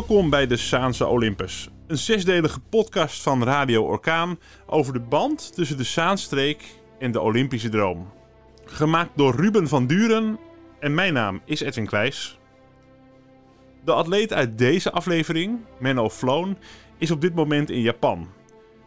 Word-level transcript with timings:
Welkom 0.00 0.30
bij 0.30 0.46
de 0.46 0.56
Saanse 0.56 1.06
Olympus. 1.06 1.68
Een 1.86 1.98
zesdelige 1.98 2.60
podcast 2.60 3.22
van 3.22 3.44
Radio 3.44 3.84
Orkaan 3.84 4.38
over 4.66 4.92
de 4.92 5.00
band 5.00 5.54
tussen 5.54 5.76
de 5.76 5.84
Zaanstreek 5.84 6.64
en 6.98 7.12
de 7.12 7.20
Olympische 7.20 7.68
droom. 7.68 8.12
Gemaakt 8.64 9.10
door 9.14 9.34
Ruben 9.34 9.68
van 9.68 9.86
Duren 9.86 10.38
en 10.78 10.94
mijn 10.94 11.12
naam 11.12 11.40
is 11.44 11.60
Edwin 11.60 11.86
Kwijs. 11.86 12.38
De 13.84 13.92
atleet 13.92 14.32
uit 14.32 14.58
deze 14.58 14.92
aflevering, 14.92 15.58
Menno 15.78 16.10
Floon, 16.10 16.58
is 16.98 17.10
op 17.10 17.20
dit 17.20 17.34
moment 17.34 17.70
in 17.70 17.80
Japan. 17.80 18.28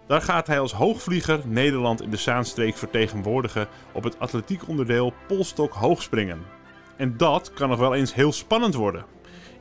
Daar 0.07 0.21
gaat 0.21 0.47
hij 0.47 0.59
als 0.59 0.73
hoogvlieger 0.73 1.41
Nederland 1.45 2.01
in 2.01 2.09
de 2.09 2.17
Zaanstreek 2.17 2.77
vertegenwoordigen 2.77 3.67
op 3.91 4.03
het 4.03 4.19
atletiekonderdeel 4.19 5.13
polstok 5.27 5.73
hoogspringen. 5.73 6.41
En 6.97 7.17
dat 7.17 7.53
kan 7.53 7.69
nog 7.69 7.79
wel 7.79 7.95
eens 7.95 8.13
heel 8.13 8.31
spannend 8.31 8.73
worden. 8.73 9.05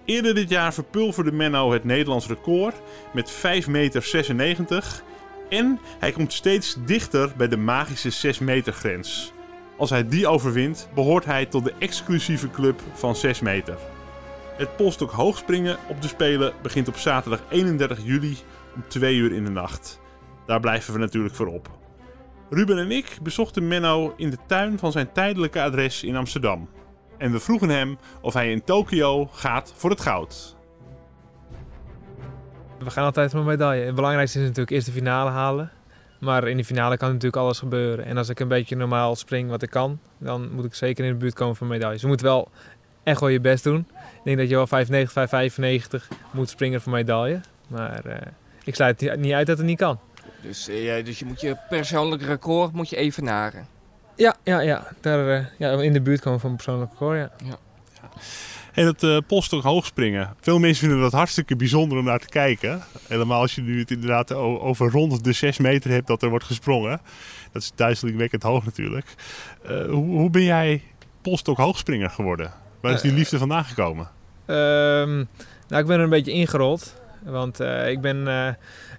Eerder 0.04 0.34
dit 0.34 0.48
jaar 0.48 0.74
verpulverde 0.74 1.32
Menno 1.32 1.72
het 1.72 1.84
Nederlands 1.84 2.26
record 2.26 2.74
met 3.12 3.32
5,96 3.32 4.34
meter. 4.34 5.02
En 5.48 5.78
hij 5.98 6.12
komt 6.12 6.32
steeds 6.32 6.76
dichter 6.84 7.32
bij 7.36 7.48
de 7.48 7.56
magische 7.56 8.10
6 8.10 8.38
meter 8.38 8.72
grens. 8.72 9.32
Als 9.76 9.90
hij 9.90 10.08
die 10.08 10.26
overwint, 10.26 10.88
behoort 10.94 11.24
hij 11.24 11.46
tot 11.46 11.64
de 11.64 11.74
exclusieve 11.78 12.50
club 12.50 12.80
van 12.92 13.16
6 13.16 13.40
meter. 13.40 13.78
Het 14.56 14.76
polstok 14.76 15.10
hoogspringen 15.10 15.76
op 15.88 16.02
de 16.02 16.08
Spelen 16.08 16.52
begint 16.62 16.88
op 16.88 16.96
zaterdag 16.96 17.42
31 17.48 17.98
juli 18.04 18.36
om 18.74 18.84
2 18.88 19.16
uur 19.16 19.32
in 19.32 19.44
de 19.44 19.50
nacht. 19.50 20.00
Daar 20.46 20.60
blijven 20.60 20.92
we 20.92 20.98
natuurlijk 20.98 21.34
voor 21.34 21.46
op. 21.46 21.70
Ruben 22.50 22.78
en 22.78 22.90
ik 22.90 23.18
bezochten 23.22 23.68
Menno 23.68 24.14
in 24.16 24.30
de 24.30 24.38
tuin 24.46 24.78
van 24.78 24.92
zijn 24.92 25.12
tijdelijke 25.12 25.62
adres 25.62 26.02
in 26.02 26.16
Amsterdam. 26.16 26.68
En 27.22 27.32
we 27.32 27.40
vroegen 27.40 27.68
hem 27.68 27.98
of 28.20 28.34
hij 28.34 28.50
in 28.50 28.64
Tokio 28.64 29.26
gaat 29.26 29.72
voor 29.76 29.90
het 29.90 30.00
goud. 30.00 30.56
We 32.78 32.90
gaan 32.90 33.04
altijd 33.04 33.30
voor 33.30 33.40
een 33.40 33.46
medaille. 33.46 33.84
Het 33.84 33.94
belangrijkste 33.94 34.38
is 34.38 34.44
natuurlijk 34.44 34.70
eerst 34.70 34.86
de 34.86 34.92
finale 34.92 35.30
halen. 35.30 35.70
Maar 36.20 36.48
in 36.48 36.56
de 36.56 36.64
finale 36.64 36.96
kan 36.96 37.08
natuurlijk 37.08 37.42
alles 37.42 37.58
gebeuren. 37.58 38.04
En 38.04 38.16
als 38.16 38.28
ik 38.28 38.40
een 38.40 38.48
beetje 38.48 38.76
normaal 38.76 39.16
spring 39.16 39.50
wat 39.50 39.62
ik 39.62 39.70
kan, 39.70 39.98
dan 40.18 40.52
moet 40.52 40.64
ik 40.64 40.74
zeker 40.74 41.04
in 41.04 41.12
de 41.12 41.18
buurt 41.18 41.34
komen 41.34 41.56
van 41.56 41.66
medailles. 41.66 42.00
Je 42.00 42.06
moet 42.06 42.20
wel 42.20 42.50
echt 43.02 43.20
wel 43.20 43.28
je 43.28 43.40
best 43.40 43.64
doen. 43.64 43.86
Ik 43.90 44.24
denk 44.24 44.38
dat 44.38 44.48
je 44.48 44.54
wel 44.54 44.66
95, 44.66 45.12
595 45.12 46.08
moet 46.30 46.48
springen 46.48 46.80
voor 46.80 46.92
medaille. 46.92 47.40
Maar 47.68 48.06
uh, 48.06 48.14
ik 48.64 48.74
sluit 48.74 49.16
niet 49.16 49.32
uit 49.32 49.46
dat 49.46 49.58
het 49.58 49.66
niet 49.66 49.78
kan. 49.78 49.98
Dus, 50.40 50.68
uh, 50.68 51.04
dus 51.04 51.18
je 51.18 51.24
moet 51.24 51.40
je 51.40 51.56
persoonlijk 51.68 52.22
record 52.22 52.72
moet 52.72 52.88
je 52.88 52.96
even 52.96 53.24
naren. 53.24 53.71
Ja, 54.16 54.36
ja, 54.42 54.60
ja. 54.60 54.86
Daar, 55.00 55.38
uh, 55.38 55.46
ja, 55.58 55.70
in 55.70 55.92
de 55.92 56.00
buurt 56.00 56.20
komen 56.20 56.40
van 56.40 56.50
een 56.50 56.56
persoonlijk 56.56 56.90
record, 56.90 57.16
ja. 57.18 57.30
ja. 57.44 57.58
ja. 58.02 58.08
En 58.72 58.86
het 58.86 59.02
uh, 59.02 59.18
polstok 59.26 59.62
hoogspringen. 59.62 60.34
Veel 60.40 60.58
mensen 60.58 60.86
vinden 60.86 61.00
dat 61.00 61.12
hartstikke 61.12 61.56
bijzonder 61.56 61.98
om 61.98 62.04
naar 62.04 62.18
te 62.18 62.28
kijken. 62.28 62.82
Helemaal 63.08 63.40
als 63.40 63.54
je 63.54 63.62
nu 63.62 63.78
het 63.78 63.90
inderdaad 63.90 64.32
over 64.32 64.90
rond 64.90 65.24
de 65.24 65.32
6 65.32 65.58
meter 65.58 65.90
hebt 65.90 66.06
dat 66.06 66.22
er 66.22 66.28
wordt 66.28 66.44
gesprongen. 66.44 67.00
Dat 67.52 67.62
is 67.62 67.72
duizelingwekkend 67.74 68.42
hoog 68.42 68.64
natuurlijk. 68.64 69.14
Uh, 69.70 69.84
hoe, 69.84 70.04
hoe, 70.04 70.30
ben 70.30 70.42
jij 70.42 70.82
polstok 71.22 71.56
hoogspringer 71.56 72.10
geworden? 72.10 72.52
Waar 72.80 72.92
is 72.92 73.00
die 73.00 73.12
liefde 73.12 73.38
vandaan 73.38 73.64
gekomen? 73.64 74.08
Um, 74.46 75.28
nou, 75.68 75.82
ik 75.82 75.86
ben 75.86 75.96
er 75.96 76.04
een 76.04 76.10
beetje 76.10 76.32
ingerold. 76.32 77.00
Want 77.24 77.60
ik, 77.86 78.00
ben, 78.00 78.26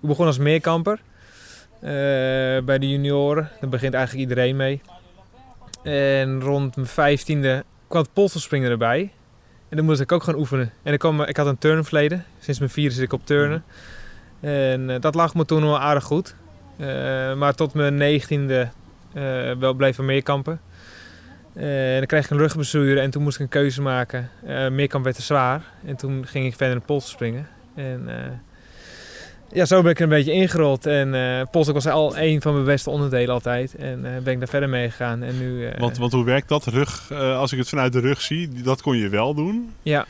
ik 0.02 0.08
begon 0.08 0.26
als 0.26 0.38
meerkamper. 0.38 1.00
bij 2.66 2.78
de 2.80 2.90
junioren. 2.90 3.50
Daar 3.62 3.70
begint 3.70 3.94
eigenlijk 3.94 4.30
iedereen 4.30 4.56
mee. 4.56 4.82
En 5.84 6.42
rond 6.42 6.76
mijn 6.76 6.88
vijftiende 6.88 7.64
kwam 7.88 8.02
het 8.02 8.14
polsspringen 8.14 8.72
erbij. 8.72 9.12
En 9.70 9.78
dan 9.78 9.86
moest 9.86 10.00
ik 10.02 10.12
ook 10.12 10.24
gaan 10.24 10.36
oefenen. 10.36 10.72
En 10.84 10.94
ik, 10.94 11.00
kwam, 11.00 11.22
ik 11.22 11.38
had 11.38 11.48
een 11.48 11.58
turnverleden. 11.58 12.26
Sinds 12.40 12.60
mijn 12.60 12.72
vierde 12.72 12.96
zit 12.96 13.04
ik 13.04 13.14
op 13.14 13.26
turnen. 13.26 13.64
En 14.40 14.90
uh, 14.90 14.96
dat 15.00 15.16
lag 15.16 15.36
me 15.36 15.46
toen 15.46 15.62
wel 15.62 15.80
aardig 15.80 16.04
goed. 16.04 16.36
Uh, 16.78 16.88
maar 17.34 17.56
tot 17.56 17.74
mijn 17.74 17.96
negentiende 17.96 18.70
uh, 19.14 19.52
wel 19.52 19.74
bleef 19.74 19.98
er 19.98 20.04
meerkampen. 20.04 20.62
en 21.54 21.98
dan 21.98 22.06
kreeg 22.06 22.24
ik 22.26 22.30
een 22.30 22.38
rugblessure 22.38 23.00
en 23.00 23.10
toen 23.10 23.24
moest 23.24 23.36
ik 23.36 23.42
een 23.42 23.50
keuze 23.50 23.82
maken. 23.82 24.30
meerkamp 24.72 25.04
werd 25.04 25.16
te 25.16 25.22
zwaar. 25.22 25.64
En 25.86 25.96
toen 25.96 26.28
ging 26.28 26.46
ik 26.46 26.56
verder 26.56 26.76
in 26.76 26.80
de 26.80 26.86
pols 26.86 27.10
springen. 27.10 27.48
En 27.76 28.10
ja, 29.54 29.66
zo 29.66 29.82
ben 29.82 29.92
ik 29.92 29.98
er 29.98 30.04
een 30.04 30.10
beetje 30.10 30.32
ingerold. 30.32 30.86
En 30.86 31.14
uh, 31.14 31.42
polstok 31.52 31.76
was 31.76 31.88
al 31.88 32.18
een 32.18 32.42
van 32.42 32.54
mijn 32.54 32.66
beste 32.66 32.90
onderdelen 32.90 33.34
altijd. 33.34 33.76
En 33.76 34.00
uh, 34.00 34.18
ben 34.24 34.34
ik 34.34 34.40
daar 34.40 34.48
verder 34.48 34.70
mee 34.70 34.90
gegaan. 34.90 35.24
En 35.24 35.40
nu, 35.40 35.66
uh, 35.66 35.78
want, 35.78 35.98
want 35.98 36.12
hoe 36.12 36.26
werkt 36.26 36.50
dat? 36.50 36.66
Rug, 36.66 37.12
als 37.12 37.52
ik 37.52 37.58
het 37.58 37.70
vanuit 37.70 37.94
de 37.94 38.00
rug 38.00 38.22
zie, 38.22 38.50
dat 38.64 38.82
kon 38.82 38.98
je 38.98 39.10
wel 39.10 39.34
doen. 39.34 39.74
Ja. 39.82 40.06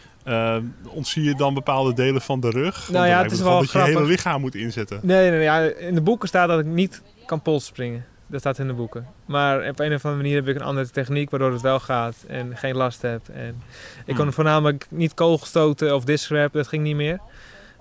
ontzie 0.88 1.24
je 1.24 1.36
dan 1.36 1.54
bepaalde 1.54 1.94
delen 1.94 2.22
van 2.22 2.40
de 2.40 2.50
rug? 2.50 2.90
Nou 2.92 3.08
ja, 3.08 3.24
het 3.24 3.32
is 3.32 3.42
wel 3.42 3.60
dat 3.60 3.70
grappig. 3.70 3.92
je 3.92 3.98
hele 3.98 4.10
lichaam 4.10 4.42
moet 4.42 4.56
inzetten. 4.56 5.00
Nee, 5.02 5.30
nee, 5.30 5.42
ja, 5.42 5.60
in 5.60 5.96
de 5.96 6.02
boeken 6.02 6.28
staat 6.28 6.48
dat 6.48 6.60
ik 6.60 6.66
niet 6.66 7.02
kan 7.26 7.42
polsspringen. 7.42 8.06
Dat 8.28 8.40
staat 8.40 8.60
in 8.60 8.68
de 8.68 8.74
boeken. 8.74 9.08
Maar 9.26 9.70
op 9.70 9.80
een 9.80 9.94
of 9.94 10.06
andere 10.06 10.16
manier 10.16 10.36
heb 10.36 10.48
ik 10.48 10.56
een 10.56 10.66
andere 10.66 10.90
techniek 10.90 11.30
waardoor 11.30 11.52
het 11.52 11.62
wel 11.62 11.80
gaat 11.80 12.16
en 12.28 12.58
geen 12.58 12.76
last 12.76 13.02
heb. 13.02 13.22
En 13.34 13.62
ik 14.06 14.16
kon 14.16 14.24
hmm. 14.24 14.34
voornamelijk 14.34 14.86
niet 14.90 15.14
kogelstoten 15.14 15.96
of 15.96 16.04
discrap, 16.04 16.54
dat 16.54 16.68
ging 16.68 16.84
niet 16.84 16.96
meer. 16.96 17.20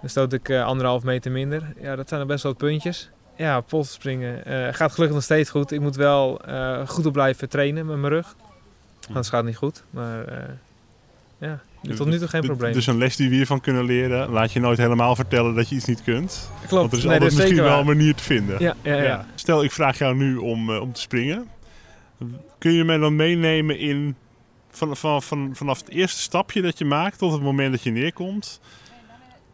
Dan 0.02 0.10
stoot 0.10 0.32
ik 0.32 0.48
uh, 0.48 0.64
anderhalf 0.64 1.02
meter 1.02 1.30
minder. 1.30 1.72
Ja, 1.80 1.96
dat 1.96 2.08
zijn 2.08 2.20
er 2.20 2.26
best 2.26 2.42
wel 2.42 2.54
puntjes. 2.54 3.10
Ja, 3.36 3.60
polsspringen 3.60 4.42
uh, 4.46 4.68
gaat 4.70 4.92
gelukkig 4.92 5.16
nog 5.16 5.22
steeds 5.22 5.50
goed. 5.50 5.72
Ik 5.72 5.80
moet 5.80 5.96
wel 5.96 6.40
uh, 6.48 6.88
goed 6.88 7.06
op 7.06 7.12
blijven 7.12 7.48
trainen 7.48 7.86
met 7.86 7.96
mijn 7.96 8.12
rug. 8.12 8.34
Anders 9.08 9.28
gaat 9.28 9.38
het 9.38 9.46
niet 9.46 9.56
goed. 9.56 9.84
Maar 9.90 10.24
ja, 11.38 11.60
tot 11.96 12.06
nu 12.06 12.18
toe 12.18 12.28
geen 12.28 12.40
probleem. 12.40 12.72
Dus 12.72 12.86
een 12.86 12.98
les 12.98 13.16
die 13.16 13.28
we 13.28 13.34
hiervan 13.34 13.60
kunnen 13.60 13.84
leren, 13.84 14.30
laat 14.30 14.52
je 14.52 14.60
nooit 14.60 14.78
helemaal 14.78 15.16
vertellen 15.16 15.54
dat 15.54 15.68
je 15.68 15.74
iets 15.74 15.84
niet 15.84 16.02
kunt. 16.02 16.50
Klopt. 16.66 16.70
Want 16.70 16.92
er 16.92 16.98
is 16.98 17.04
nee, 17.04 17.12
altijd 17.12 17.34
misschien 17.34 17.62
wel 17.62 17.78
een 17.78 17.86
manier 17.86 18.14
te 18.14 18.22
vinden. 18.22 18.56
Ja, 18.58 18.74
ja, 18.82 18.94
ja. 18.94 19.02
ja. 19.02 19.26
Stel, 19.34 19.64
ik 19.64 19.72
vraag 19.72 19.98
jou 19.98 20.14
nu 20.14 20.36
om, 20.36 20.70
om 20.70 20.92
te 20.92 21.00
springen. 21.00 21.46
Kun 22.58 22.72
je 22.72 22.84
mij 22.84 22.98
dan 22.98 23.16
meenemen 23.16 23.78
in 23.78 24.16
van, 24.70 24.96
van, 24.96 25.22
van, 25.22 25.50
vanaf 25.52 25.78
het 25.78 25.88
eerste 25.88 26.20
stapje 26.20 26.62
dat 26.62 26.78
je 26.78 26.84
maakt 26.84 27.18
tot 27.18 27.32
het 27.32 27.42
moment 27.42 27.72
dat 27.72 27.82
je 27.82 27.90
neerkomt? 27.90 28.60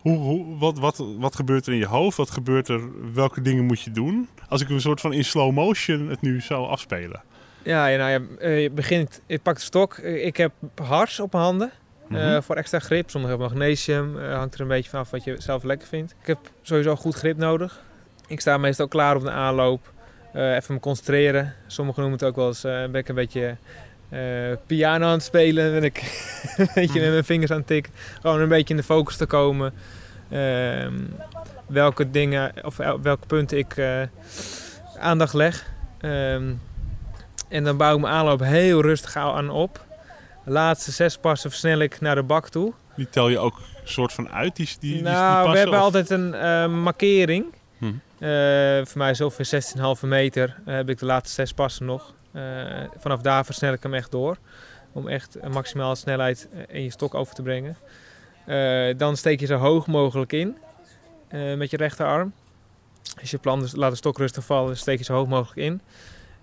Hoe, 0.01 0.17
hoe, 0.17 0.59
wat, 0.59 0.79
wat, 0.79 1.05
wat 1.19 1.37
gebeurt 1.37 1.67
er 1.67 1.73
in 1.73 1.79
je 1.79 1.87
hoofd? 1.87 2.17
Wat 2.17 2.31
gebeurt 2.31 2.69
er? 2.69 2.81
Welke 3.15 3.43
dingen 3.43 3.65
moet 3.65 3.81
je 3.81 3.91
doen? 3.91 4.29
Als 4.49 4.61
ik 4.61 4.69
een 4.69 4.81
soort 4.81 5.01
van 5.01 5.13
in 5.13 5.25
slow 5.25 5.53
motion 5.53 6.09
het 6.09 6.21
nu 6.21 6.41
zou 6.41 6.69
afspelen. 6.69 7.23
Ja, 7.63 7.97
nou 7.97 8.11
ja, 8.11 8.49
je 8.49 8.71
begint, 8.71 9.21
ik 9.27 9.43
pak 9.43 9.55
de 9.55 9.61
stok. 9.61 9.99
Ik 9.99 10.37
heb 10.37 10.53
hars 10.83 11.21
op 11.21 11.33
mijn 11.33 11.45
handen. 11.45 11.73
Mm 12.09 12.17
-hmm. 12.17 12.43
voor 12.43 12.57
extra 12.57 12.79
grip. 12.79 13.11
Sommigen 13.11 13.39
hebben 13.39 13.59
magnesium. 13.59 14.17
Uh, 14.17 14.37
hangt 14.37 14.55
er 14.55 14.61
een 14.61 14.69
beetje 14.69 14.91
vanaf 14.91 15.11
wat 15.11 15.25
je 15.25 15.35
zelf 15.39 15.63
lekker 15.63 15.89
vindt. 15.89 16.15
Ik 16.21 16.27
heb 16.27 16.39
sowieso 16.63 16.97
goed 16.97 17.15
grip 17.15 17.37
nodig. 17.37 17.83
Ik 18.27 18.41
sta 18.41 18.59
meestal 18.59 18.89
klaar 18.89 19.17
op 19.17 19.23
de 19.23 19.31
aanloop. 19.31 19.93
Uh, 20.35 20.55
even 20.55 20.75
me 20.75 20.81
concentreren. 20.81 21.55
Sommigen 21.67 22.01
noemen 22.01 22.19
het 22.19 22.29
ook 22.29 22.37
wel 22.37 22.47
eens 22.47 22.63
ben 22.63 22.95
ik 22.95 23.09
een 23.09 23.15
beetje 23.15 23.57
piano 24.67 25.07
aan 25.07 25.13
het 25.13 25.23
spelen. 25.23 25.73
Ben 25.73 25.85
ik 25.85 25.99
een 26.57 26.69
beetje 26.75 27.01
met 27.01 27.11
mijn 27.11 27.25
vingers 27.25 27.51
aan 27.51 27.59
het 27.59 27.67
tikken. 27.67 27.93
Gewoon 28.21 28.41
een 28.41 28.49
beetje 28.49 28.75
in 28.75 28.81
de 28.81 28.87
focus 28.87 29.17
te 29.17 29.27
komen. 29.27 29.73
Uh, 30.31 30.87
welke 31.67 32.11
dingen 32.11 32.53
of 32.63 32.77
welke 32.77 33.27
punten 33.27 33.59
ik 33.59 33.77
uh, 33.77 34.03
aandacht 34.99 35.35
leg. 35.35 35.67
Um, 36.01 36.61
en 37.49 37.65
dan 37.65 37.77
bouw 37.77 37.95
ik 37.95 38.01
mijn 38.01 38.15
aanloop 38.15 38.41
heel 38.41 38.83
rustig 38.83 39.17
aan 39.17 39.51
op. 39.51 39.87
De 40.45 40.51
laatste 40.51 40.93
zes 40.93 41.19
passen 41.19 41.51
versnel 41.51 41.79
ik 41.79 42.01
naar 42.01 42.15
de 42.15 42.23
bak 42.23 42.49
toe. 42.49 42.73
Die 42.97 43.09
tel 43.11 43.29
je 43.29 43.39
ook 43.39 43.61
soort 43.85 44.13
van 44.13 44.29
uit? 44.29 44.57
Die, 44.57 44.69
die, 44.81 44.93
die, 44.93 45.03
nou, 45.03 45.35
passen, 45.35 45.53
we 45.53 45.59
hebben 45.59 45.77
of? 45.77 45.83
altijd 45.83 46.11
een 46.11 46.35
uh, 46.35 46.83
markering. 46.83 47.45
Hm. 47.79 47.85
Uh, 47.85 47.91
voor 48.85 48.99
mij 48.99 49.11
is 49.11 49.21
ongeveer 49.21 49.63
16,5 50.03 50.09
meter. 50.09 50.57
heb 50.65 50.89
ik 50.89 50.99
de 50.99 51.07
laatste 51.07 51.35
zes 51.35 51.53
passen 51.53 51.87
nog. 51.87 52.15
Vanaf 52.99 53.21
daar 53.21 53.45
versnel 53.45 53.73
ik 53.73 53.83
hem 53.83 53.95
echt 53.95 54.11
door. 54.11 54.37
Om 54.93 55.09
echt 55.09 55.37
maximale 55.53 55.95
snelheid 55.95 56.49
in 56.69 56.83
je 56.83 56.91
stok 56.91 57.15
over 57.15 57.35
te 57.35 57.43
brengen. 57.43 57.77
Uh, 58.47 58.95
dan 58.97 59.17
steek 59.17 59.41
je 59.41 59.47
zo 59.47 59.57
hoog 59.57 59.87
mogelijk 59.87 60.33
in 60.33 60.57
met 61.57 61.71
je 61.71 61.77
rechterarm. 61.77 62.33
Als 63.21 63.31
je 63.31 63.39
plan 63.39 63.69
laat 63.73 63.91
de 63.91 63.97
stok 63.97 64.19
rustig 64.19 64.45
vallen, 64.45 64.77
steek 64.77 64.99
je 64.99 65.05
zo 65.05 65.15
hoog 65.15 65.29
mogelijk 65.29 65.61
in. 65.61 65.81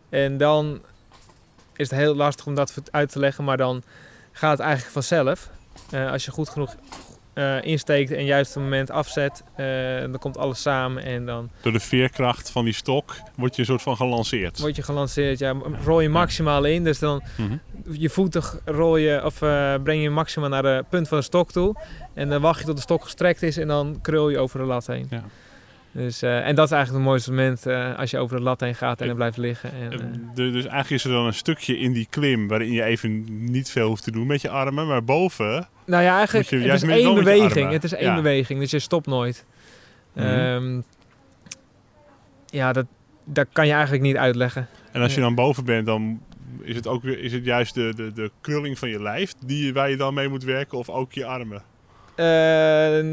En 0.09 0.37
dan 0.37 0.81
is 1.75 1.89
het 1.89 1.99
heel 1.99 2.15
lastig 2.15 2.45
om 2.45 2.55
dat 2.55 2.81
uit 2.91 3.11
te 3.11 3.19
leggen, 3.19 3.43
maar 3.43 3.57
dan 3.57 3.83
gaat 4.31 4.51
het 4.51 4.59
eigenlijk 4.59 4.93
vanzelf. 4.93 5.49
Als 6.11 6.25
je 6.25 6.31
goed 6.31 6.49
genoeg 6.49 6.75
insteekt 7.61 8.11
en 8.11 8.25
juist 8.25 8.53
het 8.53 8.63
moment 8.63 8.91
afzet, 8.91 9.43
dan 10.01 10.17
komt 10.19 10.37
alles 10.37 10.61
samen 10.61 11.03
en 11.03 11.25
dan... 11.25 11.49
Door 11.61 11.71
de 11.71 11.79
veerkracht 11.79 12.49
van 12.51 12.63
die 12.65 12.73
stok 12.73 13.15
word 13.35 13.55
je 13.55 13.61
een 13.61 13.67
soort 13.67 13.81
van 13.81 13.95
gelanceerd. 13.95 14.59
Word 14.59 14.75
je 14.75 14.83
gelanceerd, 14.83 15.39
ja. 15.39 15.55
Rol 15.83 15.99
je 16.01 16.09
maximaal 16.09 16.63
in, 16.63 16.83
dus 16.83 16.99
dan 16.99 17.23
mm 17.37 17.47
-hmm. 17.47 17.59
je 17.91 18.09
voeten 18.09 18.43
rol 18.65 18.97
je, 18.97 19.21
of 19.25 19.37
breng 19.83 20.01
je 20.01 20.09
maximaal 20.09 20.49
naar 20.49 20.63
de 20.63 20.85
punt 20.89 21.07
van 21.07 21.17
de 21.17 21.23
stok 21.23 21.51
toe. 21.51 21.75
En 22.13 22.29
dan 22.29 22.41
wacht 22.41 22.59
je 22.59 22.65
tot 22.65 22.75
de 22.75 22.81
stok 22.81 23.03
gestrekt 23.03 23.41
is 23.43 23.57
en 23.57 23.67
dan 23.67 23.99
krul 24.01 24.29
je 24.29 24.37
over 24.37 24.59
de 24.59 24.65
lat 24.65 24.87
heen. 24.87 25.07
Ja. 25.09 25.23
Dus, 25.91 26.21
eh, 26.21 26.47
en 26.47 26.55
dat 26.55 26.65
is 26.65 26.71
eigenlijk 26.71 27.03
het 27.03 27.11
mooiste 27.11 27.29
moment 27.29 27.65
eh, 27.65 27.97
als 27.99 28.11
je 28.11 28.17
over 28.17 28.37
de 28.37 28.43
lat 28.43 28.59
heen 28.59 28.75
gaat 28.75 29.01
en 29.01 29.09
er 29.09 29.15
blijft 29.15 29.37
liggen. 29.37 29.71
En, 29.73 29.91
Eh, 29.91 29.99
eh, 29.99 30.05
du- 30.35 30.51
dus 30.51 30.63
eigenlijk 30.65 30.89
is 30.89 31.03
er 31.03 31.11
dan 31.11 31.25
een 31.25 31.33
stukje 31.33 31.77
in 31.77 31.93
die 31.93 32.07
klim 32.09 32.47
waarin 32.47 32.71
je 32.71 32.83
even 32.83 33.23
niet 33.51 33.69
veel 33.71 33.87
hoeft 33.87 34.03
te 34.03 34.11
doen 34.11 34.27
met 34.27 34.41
je 34.41 34.49
armen. 34.49 34.87
Maar 34.87 35.03
boven, 35.03 35.67
nou 35.85 36.03
ja, 36.03 36.17
eigenlijk, 36.17 36.49
je 36.49 36.57
het 36.57 36.83
is 36.83 36.89
één 36.89 37.15
beweging. 37.15 37.71
Het 37.71 37.83
is 37.83 37.93
één 37.93 38.05
Ja. 38.09 38.15
beweging, 38.15 38.59
dus 38.59 38.71
je 38.71 38.79
stopt 38.79 39.05
nooit. 39.07 39.45
Ehm, 40.15 40.81
ja, 42.45 42.73
dat, 42.73 42.85
dat 43.25 43.47
kan 43.53 43.67
je 43.67 43.73
eigenlijk 43.73 44.03
niet 44.03 44.17
uitleggen. 44.17 44.67
en 44.91 45.01
als 45.01 45.15
je 45.15 45.21
dan 45.21 45.35
boven 45.35 45.65
bent, 45.65 45.85
dan 45.85 46.21
is 46.61 46.75
het, 46.75 46.87
ook 46.87 47.03
is 47.03 47.31
het 47.33 47.45
juist 47.45 47.73
de, 47.73 47.93
de, 47.95 48.13
de 48.13 48.31
krulling 48.41 48.79
van 48.79 48.89
je 48.89 49.01
lijf 49.01 49.33
die, 49.45 49.73
waar 49.73 49.89
je 49.89 49.97
dan 49.97 50.13
mee 50.13 50.27
moet 50.29 50.43
werken 50.43 50.77
of 50.77 50.89
ook 50.89 51.13
je 51.13 51.25
armen. 51.25 51.61
Eh, 52.15 52.25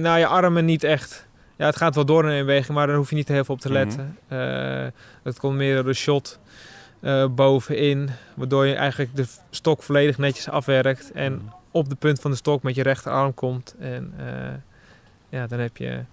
nou, 0.00 0.18
je 0.18 0.26
armen 0.26 0.64
niet 0.64 0.84
echt. 0.84 1.26
Ja, 1.56 1.66
het 1.66 1.76
gaat 1.76 1.94
wel 1.94 2.04
door 2.04 2.24
in 2.24 2.30
een 2.30 2.46
beweging, 2.46 2.76
maar 2.76 2.86
daar 2.86 2.96
hoef 2.96 3.10
je 3.10 3.16
niet 3.16 3.28
heel 3.28 3.44
veel 3.44 3.54
op 3.54 3.60
te 3.60 3.68
Mhm. 3.68 3.76
letten. 3.76 4.18
Eh, 4.28 4.86
het 5.22 5.38
komt 5.38 5.56
meer 5.56 5.74
door 5.74 5.84
de 5.84 5.92
shot 5.94 6.40
eh, 7.00 7.26
bovenin, 7.28 8.10
waardoor 8.34 8.66
je 8.66 8.74
eigenlijk 8.74 9.16
de 9.16 9.26
stok 9.50 9.82
volledig 9.82 10.18
netjes 10.18 10.48
afwerkt 10.48 11.12
en 11.12 11.32
Mhm. 11.32 11.42
Op 11.72 11.88
de 11.88 11.94
punt 11.94 12.20
van 12.20 12.30
de 12.30 12.36
stok 12.36 12.62
met 12.62 12.74
je 12.74 12.82
rechterarm 12.82 13.34
komt. 13.34 13.74
En 13.78 14.12
eh, 14.18 14.26
ja, 15.28 15.46
dan 15.46 15.58
heb 15.58 15.76
je, 15.76 16.04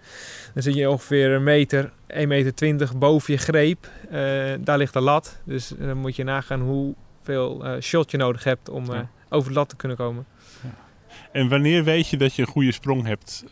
dan 0.53 0.63
zit 0.63 0.75
je 0.75 0.89
ongeveer 0.89 1.31
een 1.31 1.44
meter, 1.44 1.91
1,20 2.13 2.27
meter 2.27 2.97
boven 2.97 3.33
je 3.33 3.39
greep. 3.39 3.89
Eh, 4.09 4.53
daar 4.59 4.77
ligt 4.77 4.94
de 4.94 5.01
lat, 5.01 5.39
dus 5.44 5.73
dan 5.79 5.97
moet 5.97 6.15
je 6.15 6.23
nagaan 6.23 6.61
hoeveel 6.61 7.65
eh 7.65 7.81
shot 7.81 8.11
je 8.11 8.17
nodig 8.17 8.44
hebt 8.44 8.69
om 8.69 8.83
eh, 8.89 8.95
Ja. 8.95 9.09
over 9.29 9.50
de 9.50 9.56
lat 9.56 9.69
te 9.69 9.75
kunnen 9.75 9.97
komen. 9.97 10.25
En 11.31 11.50
wanneer 11.50 11.83
weet 11.83 12.07
je 12.07 12.17
dat 12.17 12.33
je 12.35 12.41
een 12.41 12.47
goede 12.47 12.71
sprong 12.71 13.06
hebt 13.06 13.44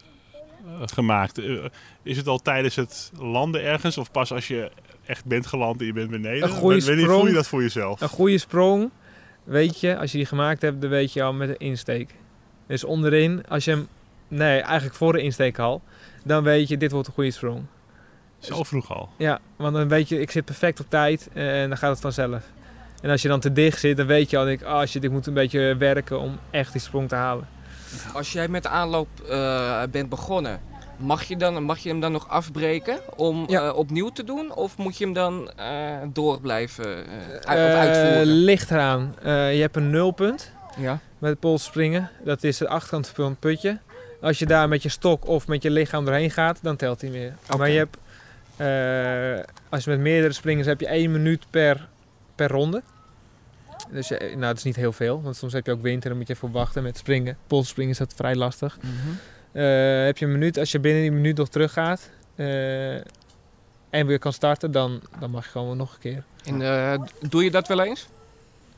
eh, 0.66 0.82
gemaakt? 0.86 1.38
Eh, 1.38 1.66
is 2.04 2.18
het 2.18 2.28
al 2.28 2.38
tijdens 2.40 2.76
het 2.76 3.12
landen 3.20 3.64
ergens 3.64 3.98
of 3.98 4.12
pas 4.12 4.32
als 4.32 4.48
je 4.48 4.72
echt 5.06 5.26
bent 5.26 5.46
geland 5.46 5.80
en 5.80 5.86
je 5.86 5.94
bent 5.94 6.10
beneden? 6.10 6.44
Een 6.44 6.56
goede 6.56 6.86
Wanneer 6.86 7.06
voel 7.06 7.28
je 7.28 7.34
dat 7.34 7.48
voor 7.48 7.62
jezelf? 7.62 8.02
Een 8.02 8.10
goede 8.10 8.38
sprong, 8.38 8.90
weet 9.48 9.80
je, 9.80 9.98
als 9.98 10.12
je 10.12 10.18
die 10.18 10.28
gemaakt 10.28 10.62
hebt, 10.62 10.82
dan 10.82 10.90
weet 10.90 11.14
je 11.14 11.24
al 11.24 11.34
met 11.34 11.48
de 11.48 11.58
insteek. 11.58 12.16
Dus 12.68 12.84
onderin, 12.84 13.44
als 13.48 13.66
je 13.66 13.72
hem, 13.72 13.88
nee, 14.28 14.60
eigenlijk 14.60 14.96
voor 14.96 15.14
de 15.14 15.22
insteek 15.22 15.60
al, 15.60 15.82
dan 16.24 16.44
weet 16.44 16.68
je, 16.68 16.78
dit 16.78 16.92
wordt 16.92 17.08
een 17.08 17.14
goede 17.14 17.32
sprong. 17.32 17.66
Zo 18.40 18.64
vroeg 18.64 18.94
al. 18.94 19.10
Ja, 19.18 19.40
want 19.56 19.76
dan 19.76 19.88
weet 19.88 20.10
je, 20.10 20.22
ik 20.22 20.32
zit 20.32 20.46
perfect 20.46 20.80
op 20.80 20.90
tijd 20.90 21.30
en 21.34 21.70
dan 21.70 21.78
gaat 21.78 21.90
het 21.90 22.00
vanzelf. 22.00 22.44
En 23.02 23.10
als 23.10 23.22
je 23.22 23.28
dan 23.28 23.40
te 23.40 23.52
dicht 23.52 23.80
zit, 23.80 23.98
dan 23.98 24.06
weet 24.06 24.30
je 24.30 24.38
al, 24.38 24.46
denk, 24.46 24.62
ik, 24.62 24.68
ah 24.68 24.88
shit, 24.88 25.04
ik 25.04 25.12
moet 25.12 25.28
een 25.28 25.34
beetje 25.34 25.76
werken 25.76 26.20
om 26.20 26.40
echt 26.52 26.72
die 26.72 26.82
sprong 26.82 27.08
te 27.10 27.16
halen. 27.16 27.48
Als 28.14 28.32
jij 28.32 28.48
met 28.48 28.64
de 28.64 28.70
aanloop 28.70 29.08
eh, 29.30 29.84
bent 29.92 30.10
begonnen, 30.10 30.60
mag 30.98 31.24
je, 31.24 31.38
dan, 31.38 31.64
mag 31.64 31.78
je 31.78 31.90
hem 31.90 32.00
dan 32.00 32.12
nog 32.12 32.28
afbreken 32.30 33.00
om 33.16 33.44
Ja. 33.50 33.68
eh, 33.68 33.76
opnieuw 33.78 34.10
te 34.10 34.24
doen? 34.24 34.54
Of 34.54 34.78
moet 34.78 34.98
je 34.98 35.04
hem 35.04 35.14
dan 35.14 35.52
eh, 35.56 35.96
door 36.14 36.42
blijven 36.42 37.06
Eh, 37.46 37.76
uitvoeren? 37.80 38.26
ligt 38.28 38.72
eraan. 38.72 39.16
Je 39.24 39.30
hebt 39.62 39.76
een 39.76 39.90
nulpunt 39.90 40.52
Ja. 40.78 41.00
met 41.18 41.30
het 41.30 41.40
polsspringen. 41.40 42.10
Dat 42.24 42.44
is 42.44 42.58
de 42.58 42.68
achterkant 42.68 43.08
van 43.08 43.26
het 43.30 43.40
putje. 43.40 43.78
Als 44.22 44.40
je 44.40 44.46
daar 44.46 44.68
met 44.68 44.84
je 44.84 44.90
stok 44.90 45.28
of 45.28 45.48
met 45.48 45.64
je 45.64 45.70
lichaam 45.70 46.06
doorheen 46.06 46.32
gaat, 46.32 46.60
dan 46.62 46.76
telt 46.76 47.02
hij 47.02 47.10
meer. 47.10 47.34
Maar 47.58 47.70
je 47.70 47.78
hebt, 47.78 47.98
als 49.70 49.84
je 49.84 49.90
met 49.90 50.00
meerdere 50.00 50.34
springers 50.34 50.68
heb 50.68 50.80
je 50.80 50.88
één 50.88 51.12
minuut 51.12 51.44
per, 51.50 51.88
per 52.36 52.50
ronde. 52.50 52.82
Dus 53.92 54.08
je, 54.08 54.18
nou, 54.20 54.40
dat 54.40 54.58
is 54.58 54.64
niet 54.64 54.76
heel 54.76 54.92
veel, 54.92 55.22
want 55.22 55.36
soms 55.36 55.54
heb 55.54 55.66
je 55.66 55.72
ook 55.72 55.82
wind 55.82 56.04
en 56.04 56.10
dan 56.10 56.18
moet 56.18 56.28
je 56.28 56.34
even 56.34 56.52
wachten 56.52 56.84
met 56.84 56.98
springen. 56.98 57.38
Polsspringen 57.48 57.92
is 57.92 57.98
dat 57.98 58.14
vrij 58.16 58.36
lastig. 58.36 58.78
Eh, 58.82 58.90
heb 59.52 60.18
je 60.18 60.26
een 60.26 60.32
minuut, 60.32 60.58
als 60.60 60.72
je 60.72 60.80
binnen 60.80 61.02
die 61.02 61.12
minuut 61.12 61.38
nog 61.38 61.50
teruggaat 61.50 62.10
eh, 62.36 62.96
en 63.90 64.06
weer 64.06 64.20
kan 64.20 64.34
starten, 64.34 64.72
dan, 64.72 65.02
dan 65.20 65.32
mag 65.32 65.44
je 65.46 65.52
gewoon 65.52 65.78
nog 65.78 65.94
een 65.94 66.00
keer. 66.00 66.24
En, 66.44 66.62
eh, 66.62 67.00
doe 67.30 67.44
je 67.44 67.52
dat 67.52 67.68
wel 67.68 67.84
eens? 67.84 68.08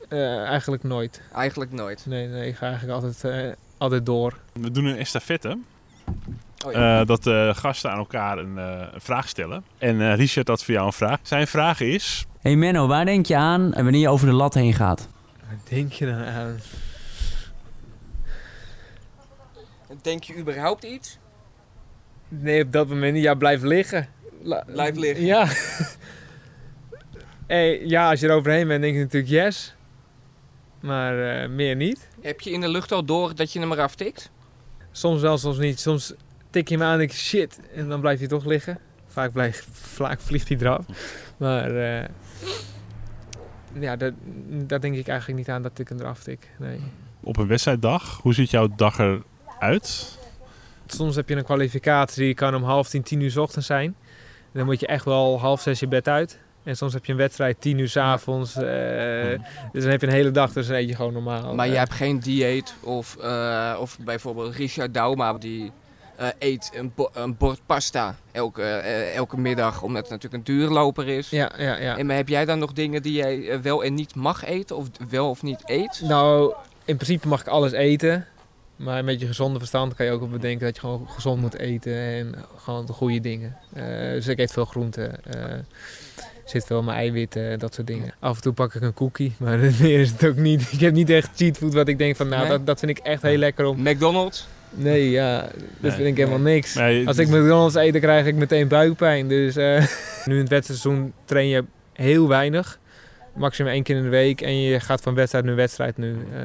Eh, 0.09 0.43
eigenlijk 0.43 0.83
nooit. 0.83 1.21
Eigenlijk 1.33 1.71
nooit. 1.71 2.05
Nee, 2.05 2.27
nee, 2.27 2.47
ik 2.47 2.55
ga 2.55 2.67
eigenlijk 2.67 2.93
altijd, 3.03 3.23
eh, 3.23 3.51
altijd 3.77 4.05
door. 4.05 4.37
We 4.53 4.71
doen 4.71 4.85
een 4.85 4.97
estafette. 4.97 5.57
Oh, 6.65 6.71
ja. 6.73 6.99
eh, 6.99 7.05
dat 7.07 7.23
de 7.23 7.51
gasten 7.55 7.91
aan 7.91 7.97
elkaar 7.97 8.37
een, 8.37 8.57
eh, 8.57 8.87
een 8.93 9.01
vraag 9.01 9.27
stellen. 9.27 9.63
En 9.77 10.01
eh, 10.01 10.15
Richard 10.15 10.47
had 10.47 10.63
voor 10.63 10.73
jou 10.73 10.85
een 10.85 10.93
vraag. 10.93 11.19
Zijn 11.21 11.47
vraag 11.47 11.79
is... 11.79 12.25
Hey 12.41 12.55
Menno, 12.55 12.87
waar 12.87 13.05
denk 13.05 13.25
je 13.25 13.35
aan 13.35 13.71
wanneer 13.71 14.01
je 14.01 14.09
over 14.09 14.27
de 14.27 14.33
lat 14.33 14.53
heen 14.53 14.73
gaat? 14.73 15.07
Wat 15.49 15.67
denk 15.69 15.91
je 15.91 16.05
dan 16.05 16.23
aan? 16.23 16.59
Denk 20.01 20.23
je 20.23 20.37
überhaupt 20.37 20.83
iets? 20.83 21.17
Nee, 22.27 22.63
op 22.63 22.71
dat 22.71 22.87
moment 22.87 23.13
niet. 23.13 23.23
Ja, 23.23 23.33
blijf 23.35 23.61
liggen. 23.61 24.07
La- 24.41 24.63
Blijf 24.67 24.95
liggen. 24.95 25.25
Ja. 25.25 25.47
hey, 27.47 27.85
ja, 27.85 28.09
als 28.09 28.19
je 28.19 28.27
er 28.27 28.33
overheen 28.35 28.67
bent, 28.67 28.81
denk 28.81 28.95
je 28.95 29.01
natuurlijk 29.01 29.31
yes. 29.31 29.75
Maar 30.81 31.41
eh, 31.41 31.49
meer 31.49 31.75
niet. 31.75 32.07
Heb 32.21 32.41
je 32.41 32.51
in 32.51 32.61
de 32.61 32.69
lucht 32.69 32.91
al 32.91 33.05
door 33.05 33.35
dat 33.35 33.53
je 33.53 33.59
hem 33.59 33.71
eraf 33.71 33.95
tikt? 33.95 34.31
Soms 34.91 35.21
wel, 35.21 35.37
soms 35.37 35.57
niet. 35.57 35.79
Soms 35.79 36.13
tik 36.49 36.67
je 36.69 36.75
hem 36.77 36.83
aan 36.83 36.91
en 36.91 36.97
denk 36.97 37.11
shit. 37.11 37.59
En 37.75 37.89
dan 37.89 37.99
blijft 38.01 38.19
hij 38.19 38.29
toch 38.29 38.45
liggen. 38.45 38.79
Vaak, 39.07 39.31
blijft, 39.31 39.67
vaak 39.71 40.21
vliegt 40.21 40.47
hij 40.49 40.57
eraf. 40.57 40.85
Maar 41.37 41.75
eh, 41.75 42.07
ja, 43.79 43.95
dat, 43.95 44.13
daar 44.49 44.81
denk 44.81 44.95
ik 44.95 45.07
eigenlijk 45.07 45.39
niet 45.39 45.49
aan 45.49 45.61
dat 45.61 45.79
ik 45.79 45.89
hem 45.89 45.99
eraf 45.99 46.23
tik. 46.23 46.49
Nee. 46.59 46.79
Op 47.23 47.37
een 47.37 47.47
wedstrijddag, 47.47 48.19
hoe 48.21 48.33
ziet 48.33 48.49
jouw 48.49 48.67
dag 48.75 48.99
eruit? 49.59 50.17
Soms 50.87 51.15
heb 51.15 51.29
je 51.29 51.35
een 51.35 51.43
kwalificatie, 51.43 52.23
die 52.23 52.33
kan 52.33 52.55
om 52.55 52.63
half 52.63 52.89
tien, 52.89 53.03
tien 53.03 53.21
uur 53.21 53.31
's 53.31 53.35
ochtends 53.37 53.67
zijn. 53.67 53.85
En 53.85 54.51
dan 54.53 54.65
moet 54.65 54.79
je 54.79 54.87
echt 54.87 55.05
wel 55.05 55.39
half 55.39 55.61
zes 55.61 55.79
je 55.79 55.87
bed 55.87 56.07
uit. 56.07 56.37
En 56.63 56.77
soms 56.77 56.93
heb 56.93 57.05
je 57.05 57.11
een 57.11 57.17
wedstrijd 57.17 57.61
tien 57.61 57.77
uur 57.77 57.89
's 57.89 57.97
avonds. 57.97 58.55
eh, 58.55 58.63
dus 59.71 59.81
dan 59.83 59.91
heb 59.91 60.01
je 60.01 60.07
een 60.07 60.13
hele 60.13 60.31
dag, 60.31 60.53
dus 60.53 60.67
dan 60.67 60.75
eet 60.75 60.89
je 60.89 60.95
gewoon 60.95 61.13
normaal. 61.13 61.55
Maar 61.55 61.65
je 61.67 61.71
Eh, 61.73 61.79
hebt 61.79 61.93
geen 61.93 62.19
dieet 62.19 62.73
of, 62.83 63.17
eh, 63.21 63.77
of 63.79 63.97
bijvoorbeeld 63.99 64.55
Richard 64.55 64.93
Dauma 64.93 65.33
die 65.33 65.71
eh, 66.15 66.27
eet 66.39 66.71
een, 66.73 66.91
bo- 66.95 67.09
een 67.13 67.37
bord 67.37 67.59
pasta 67.65 68.15
elke, 68.31 68.63
eh, 68.63 69.15
elke 69.15 69.37
middag 69.39 69.81
omdat 69.81 70.01
het 70.01 70.09
natuurlijk 70.11 70.47
een 70.47 70.55
duurloper 70.55 71.07
is. 71.07 71.29
Ja, 71.29 71.51
ja, 71.57 71.77
ja. 71.77 71.97
En 71.97 72.05
maar 72.05 72.15
heb 72.15 72.27
jij 72.27 72.45
dan 72.45 72.59
nog 72.59 72.73
dingen 72.73 73.01
die 73.01 73.13
jij 73.13 73.61
wel 73.61 73.83
en 73.83 73.93
niet 73.93 74.15
mag 74.15 74.45
eten 74.45 74.75
of 74.75 74.87
wel 75.09 75.29
of 75.29 75.41
niet 75.43 75.61
eet? 75.65 76.01
Nou, 76.03 76.53
in 76.85 76.95
principe 76.95 77.27
mag 77.27 77.41
ik 77.41 77.47
alles 77.47 77.71
eten. 77.71 78.25
Maar 78.79 79.03
met 79.03 79.19
je 79.19 79.27
gezonde 79.27 79.59
verstand 79.59 79.93
kan 79.93 80.05
je 80.05 80.11
ook 80.11 80.19
wel 80.19 80.29
bedenken 80.29 80.65
dat 80.65 80.75
je 80.75 80.81
gewoon 80.81 81.07
gezond 81.09 81.41
moet 81.41 81.57
eten. 81.57 81.93
En 81.93 82.35
gewoon 82.57 82.85
de 82.85 82.93
goede 82.93 83.19
dingen. 83.19 83.55
Eh, 83.73 83.83
dus 84.11 84.27
ik 84.27 84.39
eet 84.39 84.51
veel 84.51 84.65
groenten. 84.65 85.23
eh, 85.25 85.53
zit 86.45 86.65
veel 86.65 86.79
in 86.79 86.85
mijn 86.85 86.97
eiwitten, 86.97 87.59
dat 87.59 87.73
soort 87.73 87.87
dingen. 87.87 88.13
Af 88.19 88.35
en 88.35 88.41
toe 88.41 88.53
pak 88.53 88.73
ik 88.75 88.81
een 88.81 88.93
cookie, 88.93 89.33
maar 89.37 89.57
meer 89.81 89.99
is 89.99 90.11
het 90.11 90.25
ook 90.25 90.35
niet. 90.35 90.71
Ik 90.71 90.79
heb 90.79 90.93
niet 90.93 91.09
echt 91.09 91.29
cheatfood 91.35 91.73
wat 91.73 91.87
ik 91.87 91.97
denk 91.97 92.15
van, 92.15 92.27
nou, 92.27 92.41
Nee? 92.41 92.49
dat, 92.49 92.65
dat 92.65 92.79
vind 92.79 92.91
ik 92.97 92.97
echt 93.05 93.21
heel 93.21 93.37
lekker 93.37 93.65
om. 93.65 93.81
McDonald's? 93.81 94.47
Nee, 94.69 95.09
ja, 95.09 95.41
dat 95.41 95.51
Nee. 95.79 95.91
vind 95.91 96.07
ik 96.07 96.17
helemaal 96.17 96.39
niks. 96.39 96.73
Nee, 96.73 97.07
Als 97.07 97.17
ik 97.17 97.27
McDonald's 97.27 97.75
eet, 97.75 97.91
dan 97.91 98.01
krijg 98.01 98.25
ik 98.25 98.35
meteen 98.35 98.67
buikpijn. 98.67 99.27
Dus 99.27 99.55
eh, 99.55 99.85
nu 100.25 100.33
in 100.33 100.39
het 100.39 100.49
wedstrijdseizoen 100.49 101.13
train 101.25 101.47
je 101.47 101.63
heel 101.93 102.27
weinig. 102.27 102.79
Maximum 103.39 103.71
één 103.71 103.83
keer 103.83 103.95
in 103.95 104.03
de 104.03 104.09
week. 104.09 104.41
En 104.41 104.61
je 104.61 104.79
gaat 104.79 105.01
van 105.01 105.13
wedstrijd 105.13 105.45
naar 105.45 105.55
wedstrijd 105.55 105.97
nu. 105.97 106.17
Eh, 106.33 106.41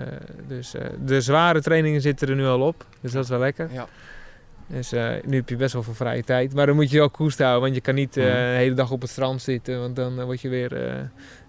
dus 0.49 0.75
eh, 0.75 0.85
de 1.05 1.21
zware 1.21 1.61
trainingen 1.63 2.01
zitten 2.01 2.29
er 2.29 2.35
nu 2.35 2.45
al 2.47 2.61
op. 2.61 2.87
Dus 3.01 3.13
dat 3.13 3.25
is 3.25 3.31
wel 3.31 3.39
lekker. 3.39 3.69
Ja. 3.73 3.87
Dus 4.67 4.93
eh, 4.93 5.11
nu 5.25 5.37
heb 5.37 5.49
je 5.49 5.57
best 5.57 5.73
wel 5.73 5.83
veel 5.83 5.95
vrije 5.95 6.25
tijd. 6.25 6.55
Maar 6.55 6.67
dan 6.67 6.75
moet 6.75 6.91
je 6.91 6.99
wel 6.99 7.11
koest 7.11 7.39
houden. 7.39 7.61
Want 7.63 7.75
je 7.75 7.81
kan 7.81 7.95
niet 7.95 8.17
eh, 8.17 8.25
Mhm. 8.25 8.33
de 8.35 8.41
hele 8.41 8.75
dag 8.75 8.91
op 8.91 9.01
het 9.01 9.11
strand 9.11 9.43
zitten. 9.43 9.81
Want 9.81 9.97
dan 9.97 10.25
word 10.25 10.41
je 10.41 10.49
weer, 10.49 10.87
eh, 10.87 11.01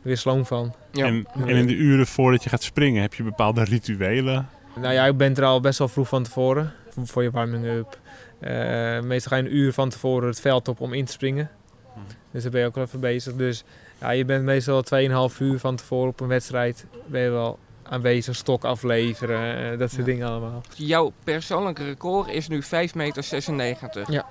weer 0.01 0.17
sloom 0.17 0.45
van. 0.45 0.73
Ja. 0.91 1.05
En, 1.05 1.25
en 1.35 1.47
in 1.47 1.67
de 1.67 1.73
uren 1.75 2.07
voordat 2.07 2.43
je 2.43 2.49
gaat 2.49 2.63
springen, 2.63 3.01
heb 3.01 3.13
je 3.13 3.23
bepaalde 3.23 3.63
rituelen? 3.63 4.49
Nou 4.81 4.93
ja, 4.93 5.05
ik 5.05 5.17
ben 5.17 5.35
er 5.35 5.43
al 5.43 5.59
best 5.59 5.79
wel 5.79 5.87
vroeg 5.87 6.07
van 6.07 6.23
tevoren. 6.23 6.71
Voor, 7.03 7.23
je 7.23 7.31
warming-up. 7.31 7.99
Eh, 8.39 9.01
meestal 9.01 9.31
ga 9.31 9.35
je 9.37 9.43
een 9.49 9.55
uur 9.55 9.73
van 9.73 9.89
tevoren 9.89 10.27
het 10.27 10.39
veld 10.39 10.67
op 10.67 10.79
om 10.81 10.93
in 10.93 11.05
te 11.05 11.11
springen. 11.11 11.49
Mhm. 11.95 12.05
Dus 12.31 12.43
daar 12.43 12.51
ben 12.51 12.61
je 12.61 12.67
ook 12.67 12.75
wel 12.75 12.83
even 12.83 12.99
bezig. 12.99 13.33
Dus 13.35 13.63
ja, 13.99 14.09
je 14.09 14.25
bent 14.25 14.43
meestal 14.43 14.83
2,5 15.31 15.39
uur 15.39 15.59
van 15.59 15.75
tevoren 15.75 16.09
op 16.09 16.19
een 16.19 16.27
wedstrijd. 16.27 16.85
Ben 17.05 17.21
je 17.21 17.29
wel 17.29 17.59
aanwezig, 17.83 18.35
stok 18.35 18.63
afleveren, 18.63 19.71
eh, 19.71 19.79
dat 19.79 19.89
soort 19.89 20.05
Ja. 20.05 20.11
dingen 20.11 20.27
allemaal. 20.27 20.61
Jouw 20.75 21.11
persoonlijke 21.23 21.83
record 21.83 22.29
is 22.29 22.47
nu 22.47 22.61
5,96 22.63 23.53
meter. 23.55 24.11
Ja. 24.13 24.25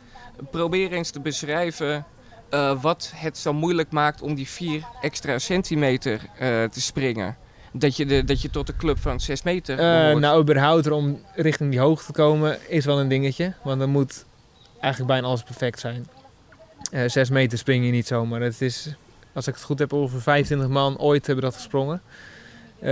Probeer 0.51 0.93
eens 0.93 1.11
te 1.11 1.21
beschrijven 1.21 2.05
eh, 2.51 2.83
wat 2.83 3.13
het 3.15 3.39
zo 3.39 3.53
moeilijk 3.53 3.91
maakt 3.91 4.23
om 4.23 4.35
die 4.35 4.49
4 4.49 4.83
extra 5.01 5.39
centimeter 5.39 6.21
eh, 6.39 6.65
te 6.65 6.81
springen. 6.81 7.37
Dat 7.73 7.97
je, 7.97 8.07
de, 8.07 8.25
dat 8.25 8.43
je 8.43 8.51
tot 8.51 8.67
de 8.67 8.77
club 8.77 8.99
van 8.99 9.21
6 9.21 9.43
meter 9.43 9.77
behoort. 9.77 10.19
nou, 10.21 10.41
überhaupt 10.41 10.87
er 10.87 10.93
om 10.93 11.23
richting 11.35 11.71
die 11.71 11.81
hoogte 11.81 12.07
te 12.07 12.13
komen 12.13 12.59
is 12.69 12.85
wel 12.85 13.01
een 13.01 13.09
dingetje. 13.09 13.55
Want 13.63 13.79
dan 13.81 13.91
moet 13.91 14.25
eigenlijk 14.81 15.13
bijna 15.13 15.27
alles 15.27 15.43
perfect 15.43 15.81
zijn. 15.81 16.09
Eh 16.91 17.03
6 17.09 17.31
meter 17.31 17.59
spring 17.59 17.85
je 17.85 17.91
niet 17.91 18.07
zomaar. 18.07 18.41
Het 18.41 18.61
is, 18.61 18.95
als 19.35 19.47
ik 19.47 19.55
het 19.55 19.63
goed 19.63 19.79
heb, 19.79 19.93
over 19.93 20.21
25 20.23 20.69
man 20.69 20.99
ooit 20.99 21.27
hebben 21.27 21.45
dat 21.45 21.55
gesprongen. 21.55 22.01
Eh, 22.81 22.91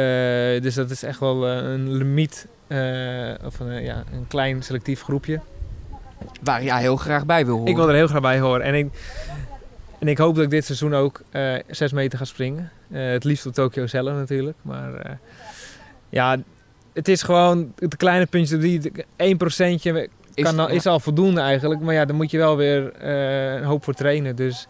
dus 0.63 0.75
dat 0.75 0.91
is 0.91 1.03
echt 1.03 1.21
wel 1.21 1.47
eh, 1.49 1.57
een 1.57 1.93
limiet. 1.93 2.47
eh, 2.67 3.31
of 3.45 3.61
een, 3.61 3.83
ja, 3.83 4.05
een 4.13 4.27
klein 4.29 4.63
selectief 4.63 5.03
groepje. 5.03 5.41
Waar 6.43 6.65
jij 6.65 6.81
heel 6.81 6.97
graag 6.97 7.27
bij 7.27 7.45
wil 7.47 7.55
horen. 7.57 7.71
Ik 7.71 7.77
wil 7.77 7.89
er 7.89 7.95
heel 7.95 8.07
graag 8.07 8.21
bij 8.21 8.41
horen. 8.41 8.63
En 8.67 8.75
ik, 8.75 8.87
en 9.99 10.09
ik 10.09 10.19
hoop 10.19 10.35
dat 10.35 10.45
ik 10.45 10.51
dit 10.51 10.65
seizoen 10.65 10.95
ook 10.95 11.23
eh 11.31 11.55
6 11.71 11.93
meter 11.93 12.19
ga 12.19 12.25
springen. 12.25 12.71
Het 12.93 13.25
liefst 13.25 13.47
op 13.47 13.53
Tokio 13.53 13.87
zelf 13.87 14.13
natuurlijk. 14.15 14.57
Maar 14.63 15.19
ja, 16.09 16.37
het 16.93 17.09
is 17.09 17.23
gewoon 17.23 17.73
de 17.77 17.97
kleine 17.97 18.27
puntjes. 18.27 18.61
Die 18.61 18.93
1 19.17 19.37
procentje 19.37 20.09
Is- 20.35 20.45
kan 20.45 20.59
al, 20.59 20.69
is 20.69 20.87
al 20.87 21.01
voldoende 21.01 21.41
eigenlijk. 21.41 21.81
Maar 21.81 21.95
ja, 21.95 22.05
dan 22.05 22.17
moet 22.17 22.31
je 22.31 22.39
wel 22.39 22.57
weer 22.57 23.05
een 23.57 23.65
hoop 23.65 23.85
voor 23.85 23.95
trainen. 23.95 24.37
Dus 24.37 24.67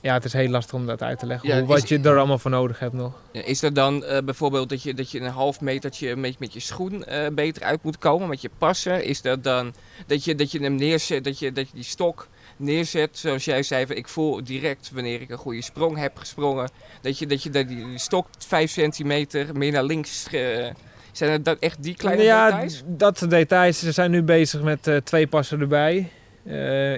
ja, 0.00 0.14
het 0.14 0.24
is 0.24 0.32
heel 0.32 0.48
lastig 0.48 0.74
om 0.74 0.86
dat 0.86 1.02
uit 1.02 1.18
te 1.18 1.26
leggen. 1.26 1.48
Ja, 1.48 1.58
hoe- 1.58 1.66
wat 1.66 1.82
is- 1.82 1.88
je 1.88 2.00
er 2.00 2.16
allemaal 2.18 2.38
voor 2.38 2.50
nodig 2.50 2.78
hebt 2.78 2.92
nog. 2.92 3.12
Is 3.32 3.62
er 3.62 3.74
dan 3.74 4.04
eh, 4.04 4.22
bijvoorbeeld 4.24 4.68
dat 4.68 4.82
je, 4.82 4.94
dat 4.94 5.10
je 5.10 5.20
een 5.20 5.26
half 5.30 5.60
metertje 5.60 6.16
met, 6.16 6.38
met 6.38 6.52
je 6.52 6.60
schoen 6.60 7.04
eh, 7.04 7.26
beter 7.32 7.62
uit 7.62 7.82
moet 7.82 7.98
komen, 7.98 8.28
met 8.28 8.40
je 8.40 8.50
passen? 8.58 9.04
Is 9.04 9.22
dat 9.22 9.44
dan 9.44 9.74
dat 10.06 10.24
je, 10.24 10.34
dat 10.34 10.52
je 10.52 10.60
hem 10.62 10.74
neerzet, 10.74 11.24
dat 11.24 11.38
je, 11.38 11.52
dat 11.52 11.66
je 11.68 11.74
die 11.74 11.84
stok 11.84 12.28
neerzet, 12.56 13.18
zoals 13.18 13.44
jij 13.44 13.62
zei, 13.62 13.84
ik 13.84 14.08
voel 14.08 14.44
direct 14.44 14.90
wanneer 14.94 15.20
ik 15.20 15.30
een 15.30 15.38
goede 15.38 15.62
sprong 15.62 15.96
heb 15.98 16.16
gesprongen, 16.18 16.70
dat 17.02 17.18
je, 17.18 17.26
dat 17.26 17.42
je 17.42 17.50
dat 17.50 17.68
die, 17.68 17.86
stok 17.98 18.26
5 18.38 18.70
centimeter 18.70 19.56
meer 19.56 19.72
naar 19.72 19.84
links... 19.84 20.26
eh, 20.30 20.66
zijn 21.12 21.42
dat 21.42 21.58
echt 21.58 21.82
die 21.82 21.94
kleine 21.94 22.22
ja, 22.22 22.50
details? 22.50 22.82
dat 22.86 23.18
soort 23.18 23.30
details. 23.30 23.78
Ze 23.78 23.92
zijn 23.92 24.10
nu 24.10 24.22
bezig 24.22 24.62
met 24.62 24.90
twee 25.04 25.26
passen 25.26 25.60
erbij. 25.60 26.08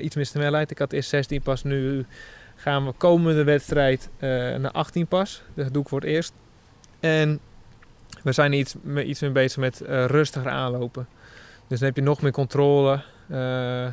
Iets 0.02 0.14
meer 0.16 0.26
snelheid. 0.26 0.70
Ik 0.70 0.78
had 0.78 0.92
eerst 0.92 1.08
16 1.08 1.42
pas. 1.42 1.62
Nu 1.62 2.06
gaan 2.62 2.86
we 2.86 2.92
komende 2.96 3.44
wedstrijd 3.44 4.08
eh, 4.18 4.28
naar 4.54 4.70
18 4.70 5.06
pas. 5.06 5.42
Dat 5.54 5.72
doe 5.72 5.82
ik 5.82 5.88
voor 5.88 6.00
het 6.00 6.08
eerst. 6.08 6.32
En 7.00 7.40
we 8.22 8.32
zijn 8.32 8.52
iets, 8.52 8.74
me- 8.82 9.04
iets 9.04 9.20
meer 9.20 9.32
bezig 9.32 9.58
met 9.58 9.80
eh, 9.80 10.04
rustiger 10.04 10.50
aanlopen. 10.50 11.06
Dus 11.68 11.78
dan 11.78 11.88
heb 11.88 11.96
je 11.96 12.02
nog 12.02 12.22
meer 12.22 12.32
controle 12.32 13.02
eh, 13.28 13.86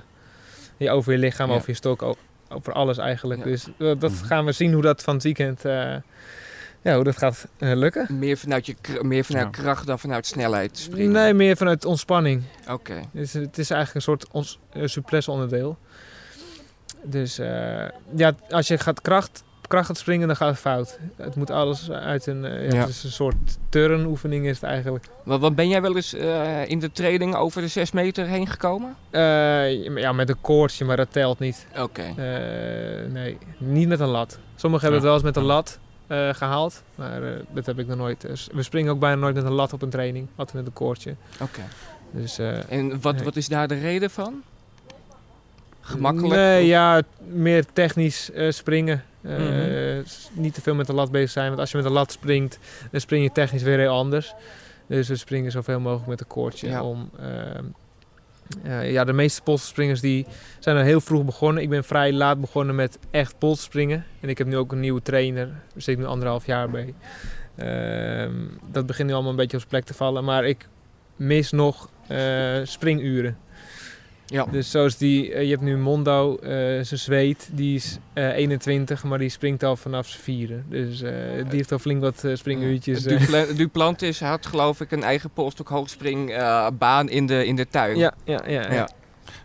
ja, 0.78 0.92
over 0.92 1.12
je 1.12 1.18
lichaam, 1.18 1.50
Ja. 1.50 1.56
over 1.56 1.70
je 1.70 1.76
stok, 1.76 2.16
over 2.50 2.74
alles 2.74 2.98
eigenlijk. 2.98 3.40
Ja. 3.40 3.46
Dus 3.46 3.68
dat 3.78 4.12
Mhm. 4.12 4.24
gaan 4.26 4.46
we 4.46 4.52
zien 4.52 4.74
hoe 4.74 4.82
dat 4.82 5.04
van 5.04 5.14
het 5.14 5.24
weekend 5.24 5.66
eh, 5.66 5.96
ja, 6.82 6.96
hoe 6.96 7.04
dat 7.04 7.18
gaat 7.18 7.48
lukken. 7.60 8.20
Meer 8.20 8.38
vanuit, 8.38 8.66
je, 8.66 8.76
kr- 8.82 9.06
meer 9.06 9.24
vanuit 9.24 9.56
Ja. 9.56 9.62
kracht 9.62 9.86
dan 9.86 10.00
vanuit 10.00 10.26
snelheid 10.26 10.78
springen? 10.78 11.12
Nee, 11.12 11.34
meer 11.34 11.58
vanuit 11.58 11.86
ontspanning. 11.86 12.44
Oké. 12.70 13.02
Dus 13.12 13.34
het 13.34 13.58
is 13.58 13.70
eigenlijk 13.70 13.96
een 13.96 14.02
soort 14.14 14.28
ons, 14.32 14.60
souplesse 14.84 15.32
onderdeel. 15.32 15.78
Dus 17.04 17.40
eh, 17.40 17.86
ja, 18.16 18.34
als 18.50 18.68
je 18.68 18.78
gaat 18.78 19.02
kracht, 19.02 19.44
kracht 19.68 19.86
gaat 19.86 19.98
springen, 19.98 20.28
dan 20.28 20.36
gaat 20.36 20.50
het 20.50 20.60
fout. 20.60 21.00
Het 21.16 21.36
moet 21.36 21.50
alles 21.50 21.92
uit 21.92 22.26
een, 22.28 22.46
eh, 22.46 22.66
ja, 22.70 22.74
Ja. 22.76 22.80
Het 22.80 22.90
is 22.90 23.04
een 23.04 23.12
soort 23.12 23.36
turnoefening 23.70 24.46
is 24.46 24.56
het 24.56 24.64
eigenlijk. 24.70 25.06
Wat, 25.24 25.40
wat 25.40 25.56
ben 25.56 25.68
jij 25.70 25.82
wel 25.82 25.96
eens 25.96 26.14
eh, 26.14 26.70
in 26.70 26.80
de 26.80 26.92
training 26.92 27.36
over 27.36 27.62
de 27.62 27.68
6 27.68 27.92
meter 27.92 28.26
heen 28.26 28.48
gekomen? 28.48 28.96
Ja, 29.96 30.12
met 30.14 30.30
een 30.30 30.42
koordje, 30.42 30.86
maar 30.86 30.98
dat 30.98 31.12
telt 31.12 31.40
niet. 31.40 31.68
Oké. 31.78 32.14
Nee, 33.08 33.38
niet 33.58 33.88
met 33.88 34.00
een 34.00 34.08
lat. 34.08 34.40
Sommigen 34.56 34.84
hebben 34.92 35.00
het 35.00 35.04
wel 35.04 35.14
eens 35.14 35.24
met 35.24 35.36
een 35.36 35.44
lat 35.52 35.80
eh, 36.08 36.34
gehaald, 36.34 36.84
maar 36.96 37.22
dat 37.54 37.66
heb 37.66 37.80
ik 37.80 37.88
nog 37.88 37.98
nooit. 37.98 38.50
We 38.54 38.64
springen 38.64 38.92
ook 38.94 39.00
bijna 39.00 39.16
nooit 39.16 39.36
met 39.36 39.44
een 39.44 39.52
lat 39.52 39.74
op 39.74 39.82
een 39.82 39.90
training, 39.90 40.28
altijd 40.36 40.58
met 40.58 40.66
een 40.66 40.74
koordje. 40.74 41.16
Oké. 41.42 41.62
Dus, 42.12 42.40
En 42.70 43.02
wat, 43.02 43.16
Nee. 43.16 43.24
wat 43.24 43.36
is 43.36 43.48
daar 43.48 43.68
de 43.68 43.80
reden 43.80 44.10
van? 44.10 44.42
Gemakkelijk? 45.90 46.34
Nee, 46.36 46.62
Of- 46.62 46.68
ja, 46.68 47.02
meer 47.28 47.66
technisch 47.74 48.32
eh, 48.32 48.52
springen. 48.52 49.04
Eh, 49.22 49.38
Mhm. 49.38 50.04
Niet 50.34 50.54
te 50.54 50.62
veel 50.62 50.76
met 50.76 50.88
de 50.88 50.94
lat 50.94 51.12
bezig 51.12 51.30
zijn. 51.30 51.48
Want 51.48 51.60
als 51.60 51.72
je 51.72 51.78
met 51.78 51.86
de 51.86 51.92
lat 51.92 52.12
springt, 52.12 52.60
dan 52.92 53.02
spring 53.02 53.24
je 53.24 53.32
technisch 53.32 53.64
weer 53.64 53.78
heel 53.80 53.92
anders. 53.94 54.34
Dus 54.88 55.08
we 55.08 55.16
springen 55.16 55.52
zoveel 55.52 55.80
mogelijk 55.80 56.08
met 56.08 56.20
een 56.20 56.28
koordje. 56.28 56.68
Ja. 56.68 56.84
Om, 56.84 57.10
ehm, 57.20 57.64
eh, 58.64 58.92
ja, 58.92 59.04
de 59.04 59.14
meeste 59.14 59.42
polsterspringers 59.42 60.02
die 60.02 60.26
zijn 60.60 60.78
al 60.78 60.84
heel 60.84 61.02
vroeg 61.02 61.26
begonnen. 61.26 61.64
Ik 61.64 61.70
ben 61.70 61.84
vrij 61.84 62.14
laat 62.14 62.42
begonnen 62.42 62.76
met 62.76 63.00
echt 63.12 63.38
polsterspringen. 63.38 64.06
En 64.20 64.30
ik 64.30 64.38
heb 64.38 64.48
nu 64.48 64.58
ook 64.58 64.72
een 64.72 64.80
nieuwe 64.80 65.02
trainer. 65.02 65.46
Daar 65.46 65.58
zit 65.82 65.88
ik 65.88 65.98
nu 65.98 66.06
anderhalf 66.06 66.46
jaar 66.46 66.70
bij. 66.70 66.94
Ehm, 67.56 68.34
dat 68.72 68.86
begint 68.86 69.08
nu 69.08 69.14
allemaal 69.14 69.32
een 69.32 69.38
beetje 69.38 69.58
op 69.58 69.64
zijn 69.64 69.74
plek 69.74 69.86
te 69.86 69.94
vallen. 69.94 70.24
Maar 70.24 70.46
ik 70.46 70.68
mis 71.16 71.52
nog 71.52 71.90
springuren. 72.64 73.38
Ja. 74.30 74.46
Dus 74.52 74.72
zoals 74.72 74.98
die, 74.98 75.34
eh, 75.34 75.44
je 75.44 75.50
hebt 75.50 75.62
nu 75.62 75.78
Mondo, 75.78 76.36
eh 76.38 76.50
zijn 76.82 76.86
zweet, 77.00 77.50
die 77.52 77.76
is 77.76 77.98
eh, 78.14 78.28
21, 78.36 79.04
maar 79.04 79.18
die 79.20 79.30
springt 79.30 79.64
al 79.64 79.76
vanaf 79.76 80.08
zijn 80.08 80.24
vieren. 80.24 80.66
Dus 80.70 81.02
eh, 81.02 81.12
die 81.36 81.56
heeft 81.56 81.72
al 81.72 81.80
flink 81.80 82.02
wat 82.02 82.24
eh, 82.24 82.36
springuurtjes. 82.36 83.06
eh. 83.06 83.18
Dupla 83.20 83.46
Duplantis 83.56 84.20
had 84.20 84.46
geloof 84.46 84.82
ik 84.82 84.92
een 84.92 85.04
eigen 85.04 85.30
polstok 85.30 85.68
hoogspring 85.68 86.32
eh, 86.32 86.68
baan 86.78 87.10
in 87.10 87.26
de, 87.26 87.46
in 87.46 87.56
de 87.56 87.68
tuin. 87.68 87.98
ja, 87.98 88.14
ja, 88.24 88.42
ja, 88.48 88.62
ja. 88.62 88.74
Ja. 88.74 88.90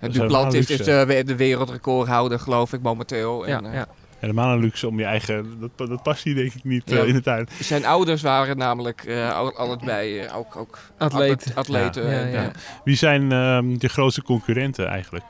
is 0.00 0.70
is 0.70 0.84
de, 0.86 1.04
we- 1.06 1.24
de 1.24 1.36
wereldrecordhouder 1.36 2.38
geloof 2.38 2.72
ik 2.72 2.82
momenteel. 2.82 3.46
ja, 3.46 3.58
En, 3.58 3.66
eh, 3.66 3.74
ja. 3.74 3.86
Helemaal 4.24 4.52
een 4.52 4.60
luxe 4.60 4.88
om 4.88 4.98
je 4.98 5.04
eigen... 5.04 5.46
Dat, 5.76 5.88
dat 5.88 6.02
past 6.02 6.24
hier 6.24 6.34
denk 6.34 6.54
ik 6.54 6.64
niet 6.64 6.82
Ja. 6.90 6.96
eh, 6.98 7.06
in 7.08 7.14
de 7.14 7.20
tuin. 7.20 7.48
Zijn 7.60 7.84
ouders 7.84 8.22
waren 8.22 8.56
namelijk 8.56 9.04
eh, 9.04 9.36
al- 9.36 9.56
allebei 9.56 10.18
eh, 10.18 10.36
ook, 10.36 10.56
ook 10.56 10.78
Atleet. 10.98 11.30
atlet- 11.32 11.54
atleten. 11.56 12.30
Ja, 12.30 12.50
Wie 12.84 12.96
zijn 12.96 13.32
ehm 13.32 13.74
je 13.78 13.88
grootste 13.88 14.22
concurrenten 14.22 14.86
eigenlijk? 14.86 15.24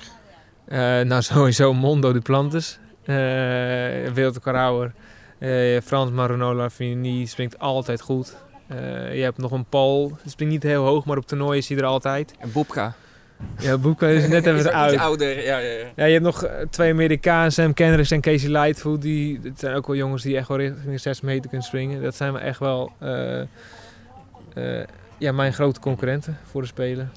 Eh, 0.66 0.78
nou, 1.00 1.22
sowieso 1.22 1.72
Mondo 1.74 2.12
Duplantis, 2.12 2.78
uh, 3.02 3.16
wereldrecordhouder. 4.14 4.92
Eh 5.38 5.80
Frans 5.84 6.10
Marono 6.10 6.54
Lavini 6.54 7.26
springt 7.26 7.58
altijd 7.58 8.00
goed. 8.00 8.36
Eh, 8.68 9.14
je 9.16 9.22
hebt 9.22 9.38
nog 9.38 9.50
een 9.50 9.64
Paul, 9.64 10.08
die 10.22 10.30
springt 10.30 10.52
niet 10.52 10.62
heel 10.62 10.84
hoog, 10.84 11.04
maar 11.04 11.16
op 11.16 11.26
toernooien 11.26 11.58
is 11.58 11.68
hij 11.68 11.78
er 11.78 11.84
altijd. 11.84 12.34
en 12.38 12.52
Boepka. 12.52 12.94
Ja, 13.58 13.78
Boeka 13.78 14.06
is 14.06 14.28
net 14.28 14.46
even 14.46 14.58
Is 14.58 14.66
oud. 14.66 14.96
ouder. 14.96 15.44
Ja, 15.44 15.58
ja, 15.58 15.70
ja. 15.78 15.86
Ja, 15.96 16.04
je 16.04 16.12
hebt 16.12 16.24
nog 16.24 16.44
eh, 16.44 16.52
twee 16.70 16.92
Amerikanen, 16.92 17.52
Sam 17.52 17.74
Kendricks 17.74 18.10
en 18.10 18.20
Casey 18.20 18.48
Lightfoot. 18.50 19.02
Die, 19.02 19.40
het 19.42 19.58
zijn 19.58 19.74
ook 19.74 19.86
wel 19.86 19.96
jongens 19.96 20.22
die 20.22 20.36
echt 20.36 20.48
wel 20.48 20.56
richting 20.56 20.90
de 20.90 20.98
6 20.98 21.20
meter 21.20 21.48
kunnen 21.48 21.66
springen. 21.66 22.02
Dat 22.02 22.14
zijn 22.14 22.32
wel 22.32 22.40
echt 22.42 22.58
wel 22.58 22.92
eh, 22.98 23.40
eh, 23.40 23.46
ja, 25.18 25.32
mijn 25.32 25.52
grote 25.52 25.80
concurrenten 25.80 26.38
voor 26.50 26.60
de 26.60 26.66
Spelen. 26.66 27.10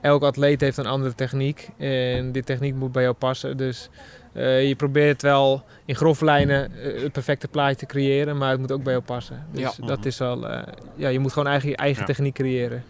Elk 0.00 0.22
atleet 0.22 0.60
heeft 0.60 0.76
een 0.76 0.86
andere 0.86 1.14
techniek. 1.14 1.68
En 1.78 2.32
die 2.32 2.44
techniek 2.44 2.74
moet 2.74 2.92
bij 2.92 3.02
jou 3.02 3.14
passen. 3.14 3.56
Dus 3.56 3.88
eh, 4.32 4.68
je 4.68 4.74
probeert 4.74 5.22
wel 5.22 5.64
in 5.84 5.94
grove 5.96 6.24
lijnen 6.24 6.70
het 7.02 7.12
perfecte 7.12 7.48
plaatje 7.48 7.76
te 7.76 7.86
creëren. 7.86 8.36
Maar 8.36 8.50
het 8.50 8.60
moet 8.60 8.72
ook 8.72 8.82
bij 8.82 8.92
jou 8.92 9.04
passen. 9.04 9.46
Dus 9.50 9.60
Ja. 9.80 9.86
dat 9.86 10.04
is 10.04 10.18
wel... 10.18 10.48
eh, 10.48 10.62
ja, 10.94 11.08
je 11.08 11.18
moet 11.18 11.32
gewoon 11.32 11.48
eigen, 11.48 11.68
je 11.68 11.76
eigen 11.76 12.00
Ja. 12.00 12.06
techniek 12.06 12.34
creëren. 12.34 12.84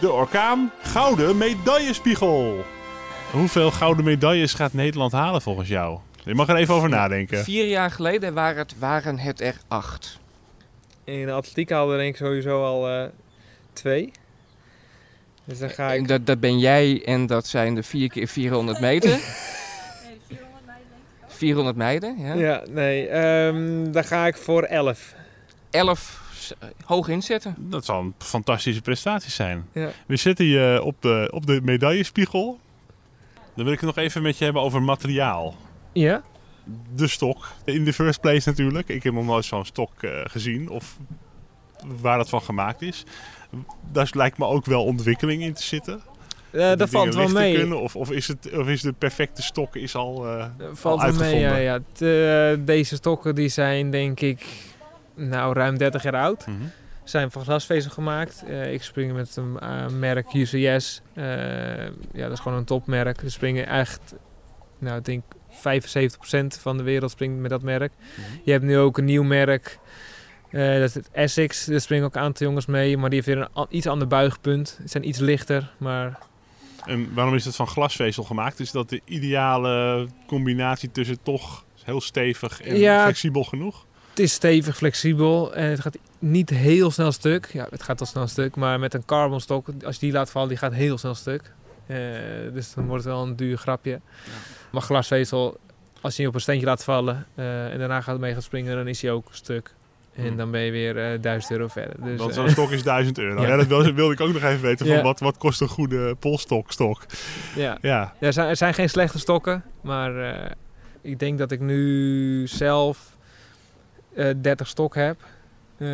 De 0.00 0.12
Orkaan 0.12 0.72
Gouden 0.82 1.36
Medaillespiegel. 1.36 2.64
Hoeveel 3.30 3.70
gouden 3.70 4.04
medailles 4.04 4.54
gaat 4.54 4.72
Nederland 4.72 5.12
halen 5.12 5.42
volgens 5.42 5.68
jou? 5.68 5.98
Je 6.24 6.34
mag 6.34 6.48
er 6.48 6.56
even 6.56 6.74
over 6.74 6.88
nadenken. 6.88 7.44
Vier 7.44 7.66
jaar 7.66 7.90
geleden 7.90 8.34
waren 8.34 8.58
het, 8.58 8.78
waren 8.78 9.18
het 9.18 9.40
er 9.40 9.56
acht. 9.68 10.18
In 11.04 11.26
de 11.26 11.32
atletiek 11.32 11.70
haalde 11.70 11.96
denk 11.96 12.10
ik 12.10 12.16
sowieso 12.16 12.64
al 12.64 12.88
eh, 12.88 13.04
twee. 13.72 14.12
Dus 15.44 15.58
dan 15.58 15.70
ga 15.70 15.92
ik... 15.92 16.08
dat, 16.08 16.26
dat 16.26 16.40
ben 16.40 16.58
jij 16.58 17.02
en 17.04 17.26
dat 17.26 17.46
zijn 17.46 17.74
de 17.74 17.82
vier 17.82 18.08
keer 18.08 18.28
400 18.28 18.80
meter. 18.80 19.18
400 21.26 21.76
meiden, 21.76 22.18
ja. 22.18 22.34
Ja, 22.34 22.62
nee. 22.68 23.08
ehm 23.08 23.92
dan 23.92 24.04
ga 24.04 24.26
ik 24.26 24.36
voor 24.36 24.62
11. 24.62 25.14
11 25.70 26.27
s- 26.48 26.54
hoog 26.84 27.08
inzetten. 27.08 27.54
Dat 27.58 27.84
zal 27.84 28.00
een 28.00 28.14
fantastische 28.18 28.80
prestatie 28.80 29.30
zijn. 29.30 29.66
Ja. 29.72 29.90
We 30.06 30.16
zitten 30.16 30.44
hier 30.44 30.82
op 30.82 31.02
de, 31.02 31.28
op 31.34 31.46
de 31.46 31.60
medaillespiegel. 31.62 32.58
Dan 33.54 33.64
wil 33.64 33.72
ik 33.74 33.80
het 33.80 33.94
nog 33.96 34.04
even 34.04 34.22
met 34.22 34.38
je 34.38 34.44
hebben 34.44 34.62
over 34.62 34.82
materiaal. 34.82 35.54
Ja? 35.92 36.22
De 36.94 37.06
stok. 37.08 37.48
In 37.64 37.84
the 37.84 37.92
first 37.92 38.20
place 38.20 38.48
natuurlijk. 38.48 38.88
Ik 38.88 39.02
heb 39.02 39.12
nog 39.14 39.24
nooit 39.24 39.44
zo'n 39.44 39.64
stok 39.64 40.02
eh, 40.02 40.10
gezien. 40.24 40.68
Of 40.70 40.96
waar 42.00 42.18
dat 42.18 42.28
van 42.28 42.42
gemaakt 42.42 42.82
is. 42.82 43.04
Daar 43.92 44.10
lijkt 44.12 44.38
me 44.38 44.46
ook 44.46 44.64
wel 44.64 44.84
ontwikkeling 44.84 45.42
in 45.42 45.52
te 45.52 45.62
zitten. 45.62 46.00
Eh, 46.50 46.66
Die 46.68 46.76
dat 46.76 46.90
valt 46.90 47.14
wel 47.14 47.28
mee. 47.28 47.76
Of, 47.76 47.96
of, 47.96 48.10
is 48.10 48.28
het, 48.28 48.50
of 48.56 48.68
is 48.68 48.80
de 48.82 48.92
perfecte 48.92 49.42
stok 49.42 49.76
is 49.76 49.94
al... 49.94 50.26
eh, 50.28 50.46
Dat 50.58 50.78
valt 50.78 51.00
al 51.02 51.12
wel 51.12 51.18
mee, 51.18 51.38
ja. 51.40 51.56
ja. 51.56 51.74
Eh, 52.52 52.58
deze 52.64 52.94
stokken 52.94 53.34
die 53.34 53.48
zijn 53.48 53.90
denk 53.90 54.20
ik 54.20 54.46
nou, 55.18 55.52
ruim 55.54 55.78
30 55.78 56.02
jaar 56.02 56.14
oud. 56.16 56.46
mhm. 56.46 56.56
Zijn 57.04 57.30
van 57.30 57.42
glasvezel 57.42 57.90
gemaakt. 57.90 58.44
Eh, 58.46 58.72
ik 58.72 58.82
spring 58.82 59.12
met 59.12 59.36
een 59.36 59.58
eh, 59.58 59.88
merk 59.88 60.32
UCS. 60.34 61.00
Eh, 61.14 61.24
ja, 62.12 62.22
dat 62.22 62.32
is 62.32 62.40
gewoon 62.40 62.58
een 62.58 62.64
topmerk. 62.64 63.20
We 63.20 63.28
springen 63.28 63.66
echt, 63.66 64.14
nou 64.78 64.98
ik 64.98 65.04
denk 65.04 65.22
75% 65.50 66.58
van 66.60 66.76
de 66.76 66.82
wereld 66.82 67.10
springt 67.10 67.38
met 67.40 67.50
dat 67.50 67.62
merk. 67.62 67.92
Mhm. 68.16 68.26
Je 68.44 68.52
hebt 68.52 68.64
nu 68.64 68.78
ook 68.78 68.98
een 68.98 69.04
nieuw 69.04 69.22
merk. 69.22 69.78
Eh, 70.50 70.72
dat 70.72 70.82
is 70.88 70.94
het 70.94 71.08
Essex. 71.12 71.64
Daar 71.64 71.80
springen 71.80 72.04
ook 72.04 72.14
een 72.14 72.20
aantal 72.22 72.46
jongens 72.46 72.66
mee. 72.66 72.96
Maar 72.96 73.10
die 73.10 73.22
heeft 73.24 73.38
weer 73.38 73.48
een 73.54 73.66
iets 73.68 73.86
ander 73.86 74.08
buigpunt. 74.08 74.68
Ze 74.68 74.88
zijn 74.88 75.08
iets 75.08 75.18
lichter. 75.18 75.72
Maar 75.78 76.18
En 76.86 77.14
waarom 77.14 77.34
is 77.34 77.44
het 77.44 77.56
van 77.56 77.66
glasvezel 77.66 78.22
gemaakt? 78.24 78.60
Is 78.60 78.70
dat 78.70 78.88
de 78.88 79.00
ideale 79.04 80.06
combinatie 80.26 80.90
tussen 80.90 81.22
toch 81.22 81.64
heel 81.84 82.00
stevig 82.00 82.60
en 82.62 82.76
Ja. 82.78 83.02
flexibel 83.02 83.44
genoeg? 83.44 83.86
Het 84.18 84.26
is 84.26 84.32
stevig, 84.32 84.76
flexibel 84.76 85.54
en 85.54 85.70
het 85.70 85.80
gaat 85.80 85.96
niet 86.18 86.50
heel 86.50 86.90
snel 86.90 87.12
stuk. 87.12 87.48
Ja, 87.52 87.66
het 87.70 87.82
gaat 87.82 88.00
al 88.00 88.06
snel 88.06 88.26
stuk, 88.26 88.56
maar 88.56 88.78
met 88.78 88.94
een 88.94 89.04
carbonstok, 89.04 89.68
als 89.84 89.94
je 89.94 90.00
die 90.00 90.12
laat 90.12 90.30
vallen, 90.30 90.48
die 90.48 90.56
gaat 90.58 90.72
heel 90.72 90.98
snel 90.98 91.14
stuk. 91.14 91.52
Eh, 91.86 91.96
dus 92.52 92.74
dan 92.74 92.86
wordt 92.86 93.04
het 93.04 93.12
wel 93.12 93.22
een 93.22 93.36
duur 93.36 93.56
grapje. 93.58 94.00
Maar 94.72 94.82
glasvezel, 94.82 95.58
als 96.00 96.12
je 96.12 96.18
die 96.18 96.28
op 96.28 96.34
een 96.34 96.40
steentje 96.40 96.66
laat 96.66 96.84
vallen 96.84 97.26
eh, 97.34 97.72
en 97.72 97.78
daarna 97.78 98.00
gaat 98.00 98.18
mee 98.18 98.34
gaat 98.34 98.42
springen, 98.42 98.76
dan 98.76 98.88
is 98.88 99.02
hij 99.02 99.10
ook 99.10 99.28
stuk. 99.30 99.74
En 100.14 100.26
Hmm. 100.26 100.36
dan 100.36 100.50
ben 100.50 100.60
je 100.60 100.70
weer 100.70 101.12
eh 101.12 101.18
1000 101.20 101.52
euro 101.52 101.68
verder. 101.68 102.04
Dus, 102.04 102.18
Want 102.18 102.34
zo'n 102.34 102.48
stok 102.50 102.70
is 102.70 102.82
1000 102.82 103.18
euro. 103.18 103.40
Ja, 103.42 103.48
Ja. 103.48 103.56
dat 103.56 103.66
wilde, 103.66 104.12
ik 104.12 104.20
ook 104.20 104.32
nog 104.32 104.42
even 104.42 104.60
weten. 104.62 104.86
Van 104.86 104.96
Ja. 104.96 105.02
wat, 105.02 105.20
wat 105.20 105.38
kost 105.38 105.60
een 105.60 105.68
goede 105.68 106.14
polstok? 106.14 106.72
Stok? 106.72 107.02
ja. 107.56 107.78
Ja, 107.80 108.14
Ja, 108.20 108.26
er 108.26 108.32
zijn, 108.32 108.48
er 108.48 108.56
zijn 108.56 108.74
geen 108.74 108.88
slechte 108.90 109.18
stokken, 109.18 109.64
maar 109.80 110.12
ik 111.00 111.18
denk 111.18 111.38
dat 111.38 111.50
ik 111.52 111.60
nu 111.60 112.46
zelf 112.46 113.16
eh 114.14 114.34
30 114.40 114.66
stok 114.68 114.94
heb. 114.94 115.20
Eh, 115.78 115.86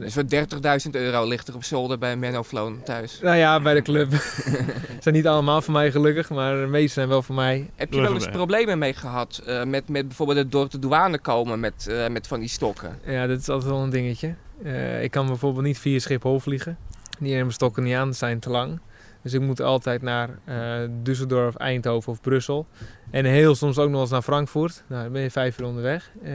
Dus 0.00 0.14
voor 0.14 0.24
30.000 0.28 0.90
euro 0.90 1.26
ligt 1.26 1.48
er 1.48 1.54
op 1.54 1.64
zolder 1.64 1.98
bij 1.98 2.16
Menno 2.16 2.42
Floon 2.42 2.82
thuis. 2.84 3.20
nou 3.22 3.36
ja, 3.36 3.60
bij 3.60 3.74
de 3.74 3.82
club. 3.82 4.12
Ze 4.12 4.96
zijn 5.00 5.14
niet 5.14 5.26
allemaal 5.26 5.62
voor 5.62 5.72
mij 5.72 5.90
gelukkig, 5.90 6.30
maar 6.30 6.60
de 6.60 6.66
meeste 6.66 6.92
zijn 6.92 7.08
wel 7.08 7.22
voor 7.22 7.34
mij. 7.34 7.70
Heb 7.74 7.92
je 7.92 8.00
wel 8.00 8.14
eens 8.14 8.28
problemen 8.28 8.78
mee 8.78 8.94
gehad 8.94 9.42
eh, 9.46 9.64
met, 9.64 9.88
met 9.88 10.06
bijvoorbeeld 10.06 10.38
het 10.38 10.52
door 10.52 10.68
de 10.68 10.78
douane 10.78 11.18
komen 11.18 11.60
met, 11.60 11.86
eh, 11.90 12.08
met 12.08 12.26
van 12.26 12.40
die 12.40 12.48
stokken? 12.48 12.98
Ja, 13.04 13.26
dat 13.26 13.38
is 13.40 13.48
altijd 13.48 13.70
wel 13.72 13.82
een 13.82 13.90
dingetje. 13.90 14.34
Eh, 14.62 15.02
ik 15.02 15.10
kan 15.10 15.26
bijvoorbeeld 15.26 15.64
niet 15.64 15.78
via 15.78 15.98
Schiphol 15.98 16.40
vliegen. 16.40 16.78
Die 17.18 17.34
mijn 17.34 17.52
stokken 17.52 17.82
niet 17.82 17.94
aan, 17.94 18.14
zijn 18.14 18.38
te 18.38 18.50
lang. 18.50 18.80
Dus 19.22 19.32
ik 19.32 19.40
moet 19.40 19.60
altijd 19.60 20.02
naar 20.02 20.28
eh 20.44 20.80
Düsseldorf, 21.02 21.56
Eindhoven 21.56 22.12
of 22.12 22.20
Brussel. 22.20 22.66
En 23.10 23.24
heel 23.24 23.54
soms 23.54 23.78
ook 23.78 23.90
nog 23.90 24.00
eens 24.00 24.10
naar 24.10 24.22
Frankfurt. 24.22 24.82
Nou, 24.86 25.02
dan 25.02 25.12
ben 25.12 25.22
je 25.22 25.30
vijf 25.30 25.58
uur 25.58 25.66
onderweg. 25.66 26.10
Eh, 26.22 26.32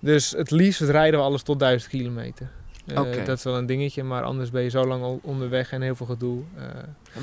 dus 0.00 0.30
het 0.30 0.50
liefst 0.50 0.80
rijden 0.80 1.20
we 1.20 1.26
alles 1.26 1.42
tot 1.42 1.58
1000 1.58 1.90
kilometer. 1.90 2.50
Oké. 2.94 3.22
Dat 3.24 3.38
is 3.38 3.44
wel 3.44 3.56
een 3.56 3.66
dingetje, 3.66 4.02
maar 4.02 4.22
anders 4.22 4.50
ben 4.50 4.62
je 4.62 4.68
zo 4.68 4.86
lang 4.86 5.20
onderweg 5.22 5.72
en 5.72 5.82
heel 5.82 5.94
veel 5.94 6.06
gedoe. 6.06 6.42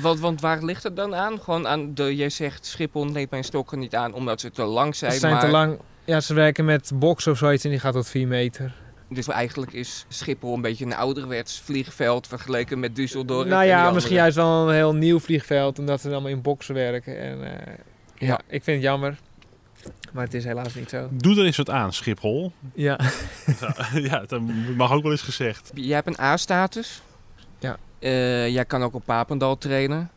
Want, 0.00 0.20
want 0.20 0.40
waar 0.40 0.64
ligt 0.64 0.82
het 0.82 0.96
dan 0.96 1.14
aan? 1.14 1.40
Gewoon 1.40 1.66
aan 1.66 1.94
de, 1.94 2.16
jij 2.16 2.30
zegt 2.30 2.66
Schiphol 2.66 3.04
neemt 3.04 3.30
mijn 3.30 3.44
stokken 3.44 3.78
niet 3.78 3.94
aan 3.94 4.12
omdat 4.12 4.40
ze 4.40 4.50
te 4.50 4.62
lang 4.62 4.96
zijn. 4.96 5.12
ze 5.12 5.18
zijn 5.18 5.32
maar, 5.32 5.44
te 5.44 5.48
lang. 5.48 5.78
Ja, 6.04 6.20
ze 6.20 6.34
werken 6.34 6.64
met 6.64 6.90
box 6.94 7.26
of 7.26 7.38
zoiets 7.38 7.64
en 7.64 7.70
die 7.70 7.78
gaat 7.78 7.92
tot 7.92 8.08
4 8.08 8.28
meter. 8.28 8.74
Dus 9.10 9.28
eigenlijk 9.28 9.72
is 9.72 10.04
Schiphol 10.08 10.54
een 10.54 10.60
beetje 10.60 10.84
een 10.84 10.94
ouderwets 10.94 11.60
vliegveld 11.60 12.26
vergeleken 12.26 12.78
met 12.78 12.90
Düsseldorf. 12.90 13.46
nou 13.46 13.64
ja, 13.64 13.90
misschien 13.90 14.16
juist 14.16 14.36
wel 14.36 14.68
een 14.68 14.74
heel 14.74 14.94
nieuw 14.94 15.18
vliegveld, 15.18 15.78
omdat 15.78 16.00
ze 16.00 16.10
allemaal 16.10 16.30
in 16.30 16.42
boxen 16.42 16.74
werken. 16.74 17.20
En, 17.20 17.44
eh, 17.44 17.74
ja. 18.14 18.26
Ja. 18.26 18.40
ik 18.46 18.64
vind 18.64 18.76
het 18.76 18.82
jammer. 18.82 19.18
Maar 20.12 20.24
het 20.24 20.34
is 20.34 20.44
helaas 20.44 20.74
niet 20.74 20.90
zo. 20.90 21.08
doe 21.12 21.38
er 21.38 21.44
eens 21.44 21.56
wat 21.56 21.70
aan, 21.70 21.92
Schiphol. 21.92 22.52
Ja, 22.74 22.98
ja, 24.10 24.24
dat 24.26 24.40
mag 24.76 24.92
ook 24.92 25.02
wel 25.02 25.12
eens 25.12 25.22
gezegd. 25.22 25.70
Jij 25.74 25.94
hebt 25.94 26.06
een 26.06 26.20
A-status. 26.20 27.02
Ja. 27.58 27.76
Eh, 27.98 28.48
jij 28.48 28.64
kan 28.64 28.82
ook 28.82 28.94
op 28.94 29.02
Papendal 29.04 29.58
trainen. 29.58 30.10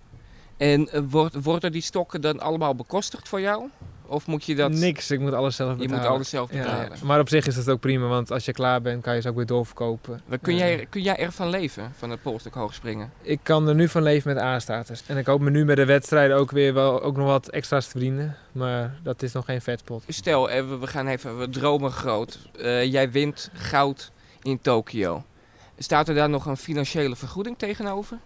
En 0.58 0.90
eh, 0.90 1.02
wordt, 1.10 1.44
worden 1.44 1.72
die 1.72 1.82
stokken 1.82 2.22
dan 2.22 2.40
allemaal 2.40 2.76
bekostigd 2.76 3.30
voor 3.30 3.42
jou? 3.42 3.70
Of 4.12 4.28
moet 4.28 4.46
je 4.46 4.56
dat... 4.56 4.72
niks. 4.72 5.12
Ik 5.12 5.20
moet 5.20 5.34
alles 5.34 5.56
zelf 5.56 5.72
Je 5.72 5.78
betalen. 5.78 6.02
moet 6.04 6.12
alles 6.12 6.30
zelf 6.30 6.54
Ja, 6.54 6.58
betalen. 6.64 6.98
maar 7.04 7.20
op 7.20 7.30
zich 7.30 7.48
is 7.48 7.56
dat 7.56 7.70
ook 7.70 7.80
prima, 7.80 8.08
want 8.08 8.32
als 8.32 8.46
je 8.46 8.52
klaar 8.52 8.82
bent, 8.82 9.04
kan 9.04 9.16
je 9.16 9.22
ze 9.22 9.30
ook 9.30 9.36
weer 9.36 9.46
doorverkopen. 9.46 10.22
Maar 10.26 10.38
kun, 10.38 10.56
jij, 10.56 10.88
kun 10.90 11.02
jij 11.02 11.18
ervan 11.18 11.50
leven, 11.50 11.92
van 11.98 12.10
het 12.10 12.22
polstuk 12.22 12.54
hoogspringen? 12.54 13.12
Ik 13.22 13.40
kan 13.44 13.68
er 13.68 13.76
nu 13.76 13.88
van 13.90 14.04
leven 14.04 14.34
met 14.34 14.44
A-status. 14.44 15.04
En 15.08 15.18
ik 15.18 15.26
hoop 15.26 15.42
me 15.42 15.50
nu 15.50 15.66
met 15.66 15.76
de 15.76 15.86
wedstrijden 15.86 16.38
ook 16.38 16.52
weer 16.52 16.74
wel 16.74 17.02
ook 17.02 17.18
nog 17.18 17.26
wat 17.26 17.50
extra's 17.50 17.86
te 17.86 17.92
verdienen. 17.92 18.38
Maar 18.52 19.00
dat 19.04 19.22
is 19.24 19.32
nog 19.32 19.46
geen 19.46 19.62
vetpot. 19.62 20.04
Stel, 20.08 20.50
eh, 20.50 20.68
we 20.68 20.78
we 20.78 20.88
gaan 20.88 21.08
even, 21.08 21.38
we 21.40 21.50
dromen 21.50 21.92
groot. 21.92 22.40
Eh, 22.60 22.84
jij 22.92 23.12
wint 23.12 23.50
goud 23.54 24.12
in 24.42 24.62
Tokio. 24.62 25.24
Staat 25.78 26.08
er 26.08 26.16
daar 26.16 26.30
nog 26.30 26.46
een 26.46 26.58
financiële 26.58 27.16
vergoeding 27.16 27.58
tegenover? 27.58 28.18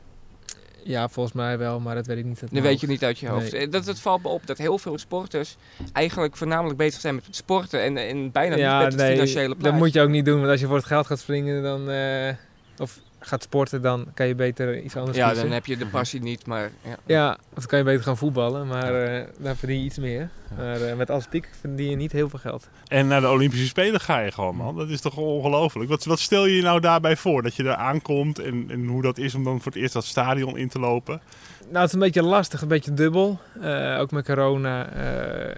Ja, 0.88 1.10
volgens 1.10 1.36
mij 1.36 1.58
wel, 1.58 1.80
maar 1.80 1.96
dat 1.96 2.06
weet 2.06 2.18
ik 2.18 2.26
niet. 2.26 2.40
Dat 2.40 2.50
weet 2.64 2.80
je 2.80 2.88
niet 2.88 3.04
uit 3.04 3.20
je 3.20 3.28
hoofd. 3.28 3.52
Nee. 3.52 3.62
Eh, 3.62 3.72
Dat, 3.72 3.86
het 3.86 4.00
valt 4.00 4.22
me 4.24 4.28
op 4.30 4.48
dat 4.48 4.58
heel 4.58 4.78
veel 4.78 4.98
sporters 4.98 5.56
eigenlijk 5.94 6.36
voornamelijk 6.36 6.78
bezig 6.78 7.02
zijn 7.02 7.16
met 7.16 7.26
het 7.26 7.36
sporten 7.36 7.82
en, 7.82 7.98
en 7.98 8.32
bijna 8.32 8.56
ja, 8.56 8.74
niet 8.74 8.84
met 8.84 8.94
het 8.94 9.02
nee, 9.02 9.12
financiële 9.12 9.48
dat 9.48 9.58
plaatje. 9.58 9.78
moet 9.78 9.94
je 9.94 10.02
ook 10.02 10.10
niet 10.10 10.26
doen. 10.26 10.38
Want 10.40 10.50
als 10.52 10.60
je 10.60 10.66
voor 10.66 10.76
het 10.76 10.86
geld 10.86 11.06
gaat 11.06 11.20
springen, 11.20 11.64
dan... 11.64 11.90
eh, 11.90 12.34
of 12.78 13.00
gaat 13.28 13.44
sporten, 13.44 13.82
dan 13.82 14.08
kan 14.14 14.28
je 14.28 14.36
beter 14.36 14.82
iets 14.82 14.96
anders 14.96 15.18
ja, 15.18 15.26
kiezen. 15.28 15.44
dan 15.44 15.54
heb 15.54 15.66
je 15.66 15.78
de 15.78 15.86
passie 15.86 16.22
niet, 16.22 16.46
maar 16.46 16.72
ja. 16.82 16.98
Ja, 17.06 17.32
of 17.32 17.60
dan 17.60 17.66
kan 17.66 17.80
je 17.80 17.86
beter 17.86 18.04
gaan 18.04 18.18
voetballen, 18.18 18.68
maar 18.68 18.94
eh 18.94 19.24
dan 19.38 19.56
verdien 19.56 19.80
je 19.80 19.86
iets 19.86 19.98
meer. 19.98 20.30
Maar 20.58 20.82
eh, 20.82 20.96
met 20.96 21.10
atletiek 21.10 21.50
verdien 21.60 21.90
je 21.90 21.96
niet 21.96 22.12
heel 22.12 22.30
veel 22.30 22.40
geld. 22.40 22.70
En 22.88 23.08
naar 23.08 23.22
de 23.22 23.30
Olympische 23.30 23.68
Spelen 23.68 24.00
ga 24.00 24.20
je 24.20 24.32
gewoon, 24.32 24.56
man. 24.56 24.76
Dat 24.76 24.90
is 24.90 25.02
toch 25.02 25.18
ongelooflijk. 25.18 25.90
Wat, 25.90 26.06
wat 26.06 26.20
stel 26.20 26.46
je 26.46 26.56
je 26.56 26.62
nou 26.62 26.80
daarbij 26.80 27.16
voor? 27.16 27.42
Dat 27.42 27.56
je 27.56 27.64
er 27.64 27.76
aankomt 27.76 28.40
en, 28.40 28.66
en 28.70 28.88
hoe 28.88 29.02
dat 29.02 29.18
is 29.18 29.36
om 29.36 29.44
dan 29.44 29.62
voor 29.62 29.72
het 29.72 29.82
eerst 29.82 29.94
dat 29.94 30.06
stadion 30.06 30.58
in 30.58 30.70
te 30.70 30.80
lopen? 30.80 31.22
Nou, 31.66 31.78
het 31.78 31.88
is 31.88 31.94
een 31.94 32.00
beetje 32.00 32.24
lastig, 32.24 32.62
een 32.62 32.68
beetje 32.68 32.94
dubbel. 32.94 33.40
Eh, 33.62 33.98
ook 34.00 34.12
met 34.12 34.26
corona. 34.26 34.90
Eh, 34.90 35.56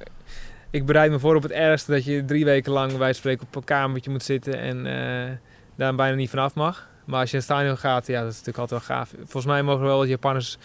ik 0.70 0.86
bereid 0.86 1.12
me 1.12 1.20
voor 1.20 1.36
op 1.36 1.44
het 1.44 1.52
ergste 1.52 1.92
dat 1.92 2.06
je 2.06 2.26
drie 2.26 2.46
weken 2.46 2.72
lang 2.72 2.98
bij 2.98 3.14
spreken 3.14 3.48
op 3.48 3.56
een 3.56 3.64
kamertje 3.64 4.12
moet 4.12 4.24
zitten 4.24 4.60
en 4.60 4.86
eh, 4.86 5.32
daar 5.76 5.96
bijna 5.96 6.16
niet 6.16 6.30
vanaf 6.30 6.54
mag. 6.54 6.88
Maar 7.08 7.20
als 7.20 7.30
je 7.32 7.38
in 7.38 7.44
het 7.44 7.52
stadion 7.52 7.78
gaat, 7.78 8.08
ja, 8.08 8.20
dat 8.22 8.32
is 8.32 8.38
natuurlijk 8.38 8.58
altijd 8.72 8.88
wel 8.88 8.98
gaaf. 8.98 9.10
Volgens 9.18 9.46
mij 9.46 9.64
mogen 9.64 9.82
er 9.82 9.88
wel 9.88 9.98
wat 9.98 10.08
Japanners 10.08 10.58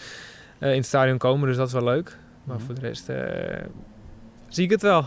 eh, 0.59 0.69
in 0.71 0.77
het 0.77 0.85
stadion 0.85 1.17
komen, 1.17 1.47
dus 1.47 1.57
dat 1.57 1.67
is 1.67 1.73
wel 1.73 1.83
leuk. 1.83 2.17
Maar 2.43 2.55
Mhm. 2.55 2.65
voor 2.65 2.75
de 2.75 2.81
rest 2.81 3.09
eh, 3.09 3.65
zie 4.47 4.63
ik 4.63 4.69
het 4.69 4.81
wel. 4.81 5.05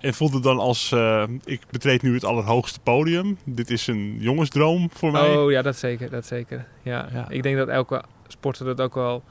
En 0.00 0.14
voelt 0.14 0.32
het 0.34 0.42
dan 0.42 0.58
als, 0.58 0.92
eh, 0.92 1.24
ik 1.44 1.60
betreed 1.70 2.02
nu 2.02 2.14
het 2.14 2.24
allerhoogste 2.24 2.80
podium. 2.80 3.38
Dit 3.44 3.70
is 3.70 3.86
een 3.86 4.16
jongensdroom 4.20 4.90
voor 4.92 5.10
mij. 5.12 5.36
Oh 5.36 5.50
ja, 5.50 5.62
dat 5.62 5.76
zeker, 5.76 6.10
dat 6.10 6.26
zeker. 6.26 6.66
Ja, 6.82 7.08
Ja. 7.12 7.28
ik 7.28 7.42
denk 7.42 7.56
dat 7.56 7.68
elke 7.68 8.02
sporter 8.28 8.64
dat 8.64 8.80
ook 8.80 8.94
wel 8.94 9.22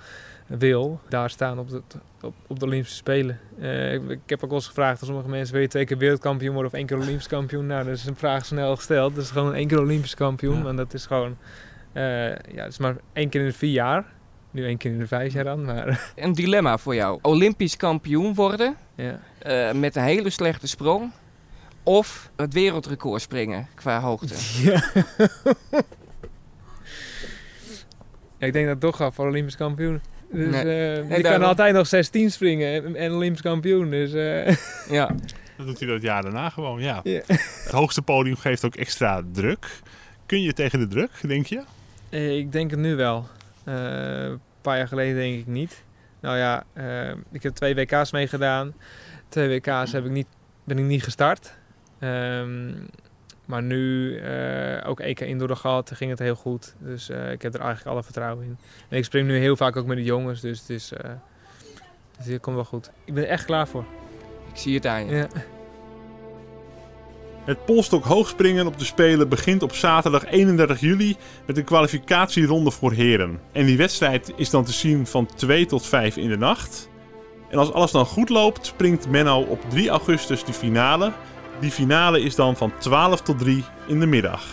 wil. 0.48 1.00
Daar 1.10 1.30
staan 1.30 1.60
op, 1.60 1.70
het, 1.70 1.98
op, 2.22 2.34
op 2.48 2.60
de 2.60 2.66
Olympische 2.66 2.96
Spelen. 2.96 3.40
Eh, 3.60 3.94
ik, 3.94 4.10
ik 4.10 4.20
heb 4.26 4.44
ook 4.44 4.50
wel 4.50 4.60
eens 4.60 4.68
gevraagd 4.68 5.02
aan 5.02 5.08
sommige 5.08 5.30
mensen: 5.30 5.54
wil 5.54 5.62
je 5.62 5.68
twee 5.68 5.86
keer 5.86 5.98
wereldkampioen 5.98 6.54
worden 6.54 6.72
of 6.72 6.78
één 6.78 6.88
keer 6.88 6.98
Olympisch 6.98 7.28
kampioen? 7.28 7.66
Nou, 7.66 7.86
dat 7.86 7.94
is 7.94 8.06
een 8.06 8.16
vraag 8.16 8.46
snel 8.46 8.76
gesteld. 8.76 9.16
Dat 9.16 9.24
is 9.24 9.32
gewoon 9.32 9.54
één 9.54 9.68
keer 9.68 9.80
Olympisch 9.80 10.16
kampioen. 10.16 10.58
Ja. 10.58 10.64
Want 10.64 10.78
dat 10.78 10.94
is 10.94 11.06
gewoon, 11.06 11.38
eh, 11.94 12.04
ja, 12.30 12.64
het 12.64 12.72
is 12.72 12.78
maar 12.78 12.96
één 13.14 13.30
keer 13.30 13.42
in 13.42 13.48
de 13.48 13.54
vier 13.54 13.72
jaar. 13.72 14.06
Nu 14.52 14.66
één 14.66 14.78
keer 14.78 14.92
in 14.92 15.00
de 15.00 15.08
vijf 15.08 15.34
jaar 15.34 15.44
dan, 15.44 15.66
maar 15.66 16.12
Een 16.16 16.34
dilemma 16.34 16.78
voor 16.78 16.96
jou. 16.96 17.20
Olympisch 17.22 17.78
kampioen 17.78 18.34
worden 18.34 18.76
ja. 18.96 19.20
eh, 19.40 19.72
met 19.72 19.96
een 19.96 20.04
hele 20.04 20.30
slechte 20.30 20.68
sprong. 20.68 21.12
Of 21.84 22.32
het 22.36 22.54
wereldrecord 22.54 23.22
springen 23.22 23.68
qua 23.76 24.00
hoogte. 24.00 24.34
Ja. 24.64 24.84
ja, 28.38 28.46
ik 28.48 28.54
denk 28.54 28.66
dat 28.66 28.76
ik 28.76 28.82
toch 28.82 28.96
ga 28.96 29.12
voor 29.12 29.28
Olympisch 29.28 29.56
kampioen. 29.56 30.02
Dus 30.32 30.52
Nee. 30.64 30.98
eh, 30.98 31.06
Nee, 31.08 31.22
kan 31.22 31.44
altijd 31.44 31.74
nog 31.74 31.88
16 31.88 32.32
springen 32.32 32.84
en, 32.86 32.96
en 32.96 33.12
Olympisch 33.14 33.42
kampioen. 33.42 33.90
Dus 33.90 34.14
eh, 34.14 34.56
ja. 34.98 35.16
Dat 35.58 35.66
doet 35.66 35.80
hij 35.80 35.88
dat 35.88 36.02
jaar 36.02 36.22
daarna 36.22 36.50
gewoon, 36.50 36.82
ja. 36.82 37.00
Ja. 37.04 37.22
Het 37.28 37.72
hoogste 37.72 38.02
podium 38.02 38.36
geeft 38.36 38.66
ook 38.66 38.76
extra 38.76 39.22
druk. 39.32 39.80
Kun 40.26 40.42
je 40.42 40.54
tegen 40.54 40.80
de 40.80 40.88
druk, 40.88 41.12
denk 41.28 41.46
je? 41.46 41.62
eh, 42.10 42.38
ik 42.38 42.52
denk 42.52 42.72
het 42.72 42.80
nu 42.80 42.96
wel. 42.96 43.28
Eh, 43.64 43.74
een 44.24 44.40
paar 44.62 44.78
jaar 44.78 44.88
geleden 44.88 45.16
denk 45.16 45.40
ik 45.40 45.48
niet. 45.48 45.84
Nou 46.20 46.38
ja, 46.38 46.64
ik 47.32 47.44
heb 47.44 47.54
twee 47.56 47.76
WK's 47.76 48.12
meegedaan. 48.12 48.74
Twee 49.30 49.60
WK's 49.60 49.92
heb 49.92 50.06
ik 50.06 50.12
niet, 50.12 50.28
ben 50.64 50.78
ik 50.78 50.86
niet 50.86 51.04
gestart. 51.04 51.54
Ehm, 52.00 52.70
maar 53.48 53.64
nu 53.64 54.12
uh, 54.22 54.90
ook 54.90 55.00
EK 55.00 55.20
Indoor 55.20 55.56
gehad, 55.56 55.92
ging 55.94 56.10
het 56.10 56.20
heel 56.20 56.36
goed. 56.36 56.76
Dus 56.80 57.10
uh, 57.10 57.32
ik 57.32 57.42
heb 57.42 57.54
er 57.54 57.60
eigenlijk 57.60 57.90
alle 57.90 58.04
vertrouwen 58.04 58.46
in. 58.46 58.58
En 58.90 58.98
ik 58.98 59.04
spring 59.04 59.28
nu 59.28 59.38
heel 59.38 59.56
vaak 59.56 59.76
ook 59.76 59.86
met 59.86 59.98
de 59.98 60.04
jongens, 60.04 60.42
dus 60.42 60.60
het 60.60 60.70
is, 60.70 60.92
uh, 60.92 61.12
dus 62.18 62.26
het 62.26 62.42
komt 62.42 62.56
wel 62.56 62.66
goed. 62.66 62.92
Ik 63.06 63.14
ben 63.14 63.24
er 63.24 63.30
echt 63.30 63.46
klaar 63.46 63.68
voor. 63.68 63.86
Ik 64.52 64.58
zie 64.58 64.76
het 64.76 64.86
aan 64.86 65.06
je. 65.06 65.16
Ja. 65.16 65.28
Het 67.46 67.66
polstok 67.66 68.04
hoogspringen 68.04 68.68
op 68.68 68.80
de 68.80 68.86
Spelen 68.86 69.30
begint 69.30 69.64
op 69.64 69.74
zaterdag 69.74 70.26
31 70.26 70.80
juli 70.80 71.16
met 71.46 71.58
een 71.58 71.64
kwalificatieronde 71.64 72.72
voor 72.72 72.92
heren. 72.92 73.40
En 73.52 73.66
die 73.66 73.78
wedstrijd 73.78 74.34
is 74.36 74.50
dan 74.50 74.64
te 74.64 74.72
zien 74.72 75.08
van 75.08 75.26
2 75.36 75.66
tot 75.66 75.86
5 75.86 76.18
in 76.18 76.30
de 76.30 76.38
nacht. 76.38 76.90
En 77.50 77.58
als 77.58 77.74
alles 77.74 77.92
dan 77.92 78.06
goed 78.06 78.30
loopt, 78.30 78.66
springt 78.66 79.10
Menno 79.10 79.42
op 79.42 79.70
3 79.70 79.90
augustus 79.90 80.44
de 80.44 80.54
finale. 80.54 81.12
Die 81.60 81.72
finale 81.72 82.22
is 82.22 82.36
dan 82.36 82.56
van 82.56 82.72
12 82.78 83.22
tot 83.22 83.40
3 83.40 83.64
in 83.88 84.00
de 84.00 84.06
middag. 84.06 84.44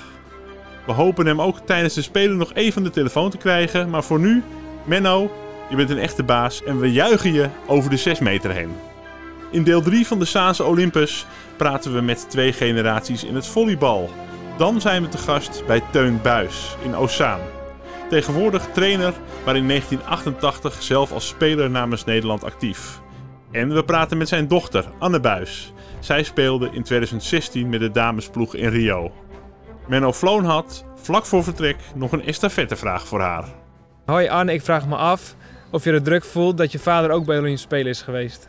We 0.86 0.92
hopen 0.92 1.26
hem 1.26 1.40
ook 1.40 1.58
tijdens 1.58 1.94
de 1.94 2.02
Spelen 2.02 2.36
nog 2.36 2.54
even 2.54 2.82
de 2.82 2.90
telefoon 2.90 3.30
te 3.30 3.36
krijgen. 3.36 3.90
Maar 3.90 4.04
voor 4.04 4.20
nu, 4.20 4.42
Menno, 4.84 5.30
je 5.70 5.76
bent 5.76 5.90
een 5.90 5.98
echte 5.98 6.22
baas 6.22 6.62
en 6.62 6.80
we 6.80 6.92
juichen 6.92 7.32
je 7.32 7.48
over 7.66 7.90
de 7.90 7.96
6 7.96 8.18
meter 8.18 8.50
heen. 8.50 8.72
In 9.50 9.62
deel 9.62 9.82
3 9.82 10.06
van 10.06 10.18
de 10.18 10.24
Saanse 10.24 10.64
Olympus 10.64 11.26
praten 11.56 11.94
we 11.94 12.00
met 12.00 12.30
twee 12.30 12.52
generaties 12.52 13.24
in 13.24 13.34
het 13.34 13.46
volleybal. 13.46 14.10
Dan 14.56 14.80
zijn 14.80 15.02
we 15.02 15.08
te 15.08 15.18
gast 15.18 15.62
bij 15.66 15.82
Teun 15.90 16.20
Buis 16.22 16.76
in 16.82 16.96
Ozaan. 16.96 17.40
Tegenwoordig 18.08 18.66
trainer, 18.72 19.12
maar 19.44 19.56
in 19.56 19.68
1988 19.68 20.82
zelf 20.82 21.12
als 21.12 21.26
speler 21.26 21.70
namens 21.70 22.04
Nederland 22.04 22.44
actief. 22.44 23.00
En 23.50 23.74
we 23.74 23.84
praten 23.84 24.18
met 24.18 24.28
zijn 24.28 24.48
dochter, 24.48 24.84
Anne 24.98 25.20
Buis. 25.20 25.73
Zij 26.04 26.22
speelde 26.22 26.70
in 26.72 26.82
2016 26.82 27.68
met 27.68 27.80
de 27.80 27.90
damesploeg 27.90 28.54
in 28.54 28.68
Rio. 28.68 29.12
Menno 29.88 30.12
Floon 30.12 30.44
had, 30.44 30.84
vlak 30.96 31.26
voor 31.26 31.44
vertrek, 31.44 31.76
nog 31.94 32.12
een 32.12 32.24
estafettevraag 32.24 33.06
voor 33.06 33.20
haar. 33.20 33.44
Hoi 34.06 34.28
Anne, 34.28 34.52
ik 34.52 34.62
vraag 34.62 34.86
me 34.86 34.96
af 34.96 35.36
of 35.70 35.84
je 35.84 35.92
de 35.92 36.02
druk 36.02 36.24
voelt 36.24 36.58
dat 36.58 36.72
je 36.72 36.78
vader 36.78 37.10
ook 37.10 37.24
bij 37.24 37.38
Olympische 37.38 37.66
Spelen 37.66 37.90
is 37.90 38.02
geweest. 38.02 38.48